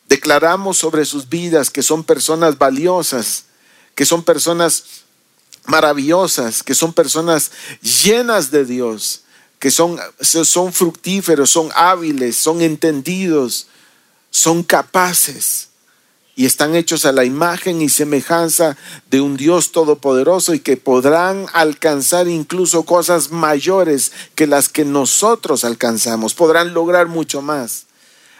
Declaramos 0.07 0.77
sobre 0.77 1.05
sus 1.05 1.29
vidas 1.29 1.69
que 1.69 1.81
son 1.81 2.03
personas 2.03 2.57
valiosas, 2.57 3.45
que 3.95 4.05
son 4.05 4.23
personas 4.23 4.83
maravillosas, 5.65 6.61
que 6.61 6.75
son 6.75 6.93
personas 6.93 7.51
llenas 7.81 8.51
de 8.51 8.65
Dios 8.65 9.21
que 9.57 9.71
son, 9.71 9.97
son 10.19 10.73
fructíferos, 10.73 11.49
son 11.49 11.69
hábiles, 11.73 12.35
son 12.35 12.61
entendidos, 12.61 13.65
son 14.29 14.61
capaces 14.61 15.69
y 16.35 16.45
están 16.45 16.75
hechos 16.75 17.05
a 17.05 17.13
la 17.13 17.23
imagen 17.23 17.81
y 17.81 17.89
semejanza 17.89 18.75
de 19.09 19.21
un 19.21 19.37
Dios 19.37 19.71
todopoderoso 19.71 20.53
y 20.53 20.59
que 20.59 20.75
podrán 20.75 21.45
alcanzar 21.53 22.27
incluso 22.27 22.83
cosas 22.83 23.31
mayores 23.31 24.11
que 24.35 24.45
las 24.45 24.67
que 24.67 24.83
nosotros 24.83 25.63
alcanzamos, 25.63 26.33
podrán 26.33 26.73
lograr 26.73 27.07
mucho 27.07 27.41
más. 27.41 27.85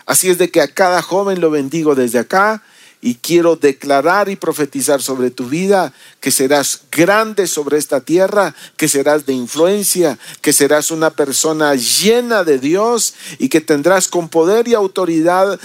Así 0.06 0.30
es 0.30 0.38
de 0.38 0.52
que 0.52 0.62
a 0.62 0.68
cada 0.68 1.02
joven 1.02 1.40
lo 1.40 1.50
bendigo 1.50 1.96
desde 1.96 2.20
acá 2.20 2.62
y 3.06 3.16
quiero 3.16 3.56
declarar 3.56 4.30
y 4.30 4.36
profetizar 4.36 5.02
sobre 5.02 5.30
tu 5.30 5.48
vida 5.48 5.94
que 6.20 6.32
serás 6.32 6.82
grande 6.92 7.46
sobre 7.46 7.78
esta 7.78 8.02
tierra, 8.02 8.56
que 8.78 8.88
serás 8.88 9.28
de 9.28 9.34
influencia, 9.34 10.18
que 10.42 10.54
serás 10.54 10.90
una 10.90 11.12
persona 11.12 11.76
llena 11.76 12.44
de 12.44 12.58
Dios 12.58 13.14
y 13.38 13.50
que 13.50 13.62
tendrás 13.62 14.08
con 14.08 14.28
poder 14.28 14.68
y 14.68 14.74
autoridad 14.74 15.60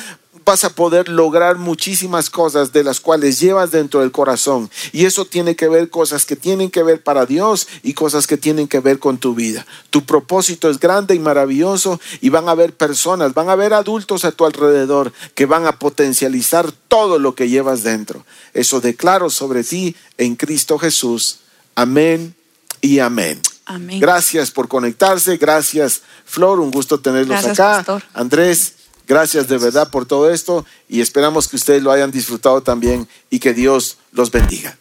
vas 0.51 0.65
a 0.65 0.75
poder 0.75 1.09
lograr 1.09 1.59
muchísimas 1.59 2.29
cosas 2.29 2.73
de 2.73 2.83
las 2.83 2.99
cuales 2.99 3.39
llevas 3.39 3.71
dentro 3.71 4.01
del 4.01 4.11
corazón. 4.11 4.69
Y 4.91 5.05
eso 5.05 5.25
tiene 5.25 5.55
que 5.55 5.69
ver 5.69 5.91
cosas 5.91 6.27
que 6.27 6.35
tienen 6.35 6.71
que 6.71 6.83
ver 6.83 7.05
para 7.05 7.25
Dios 7.25 7.69
y 7.85 7.95
cosas 7.95 8.27
que 8.27 8.37
tienen 8.37 8.67
que 8.67 8.81
ver 8.81 8.99
con 8.99 9.19
tu 9.19 9.37
vida. 9.37 9.65
Tu 9.91 10.05
propósito 10.05 10.69
es 10.69 10.81
grande 10.81 11.15
y 11.15 11.21
maravilloso 11.21 12.01
y 12.21 12.31
van 12.31 12.49
a 12.49 12.51
haber 12.51 12.77
personas, 12.77 13.33
van 13.33 13.49
a 13.49 13.53
haber 13.53 13.73
adultos 13.73 14.25
a 14.25 14.33
tu 14.33 14.45
alrededor 14.45 15.13
que 15.37 15.47
van 15.47 15.67
a 15.67 15.79
potencializar 15.79 16.73
todo 16.89 17.21
lo 17.21 17.37
que 17.37 17.49
llevas 17.49 17.85
dentro. 17.85 18.27
Eso 18.53 18.81
declaro 18.81 19.31
sobre 19.31 19.63
ti 19.63 19.95
en 20.19 20.35
Cristo 20.35 20.81
Jesús. 20.81 21.39
Amén 21.77 22.35
y 22.81 22.99
amén. 22.99 23.41
Amén. 23.67 24.01
Gracias 24.01 24.51
por 24.51 24.67
conectarse. 24.67 25.37
Gracias, 25.37 26.03
Flor. 26.25 26.59
Un 26.59 26.73
gusto 26.73 26.99
tenerlos 26.99 27.41
Gracias, 27.41 27.61
acá. 27.61 27.77
pastor. 27.77 28.03
Andrés, 28.15 28.75
gracias 29.11 29.49
de 29.49 29.59
verdad 29.59 29.91
por 29.91 30.07
todo 30.07 30.31
esto 30.31 30.65
y 30.89 31.01
esperamos 31.01 31.49
que 31.49 31.57
ustedes 31.57 31.83
lo 31.83 31.91
hayan 31.91 32.13
disfrutado 32.13 32.63
también 32.63 33.09
y 33.29 33.41
que 33.41 33.53
Dios 33.53 33.99
los 34.13 34.31
bendiga. 34.31 34.79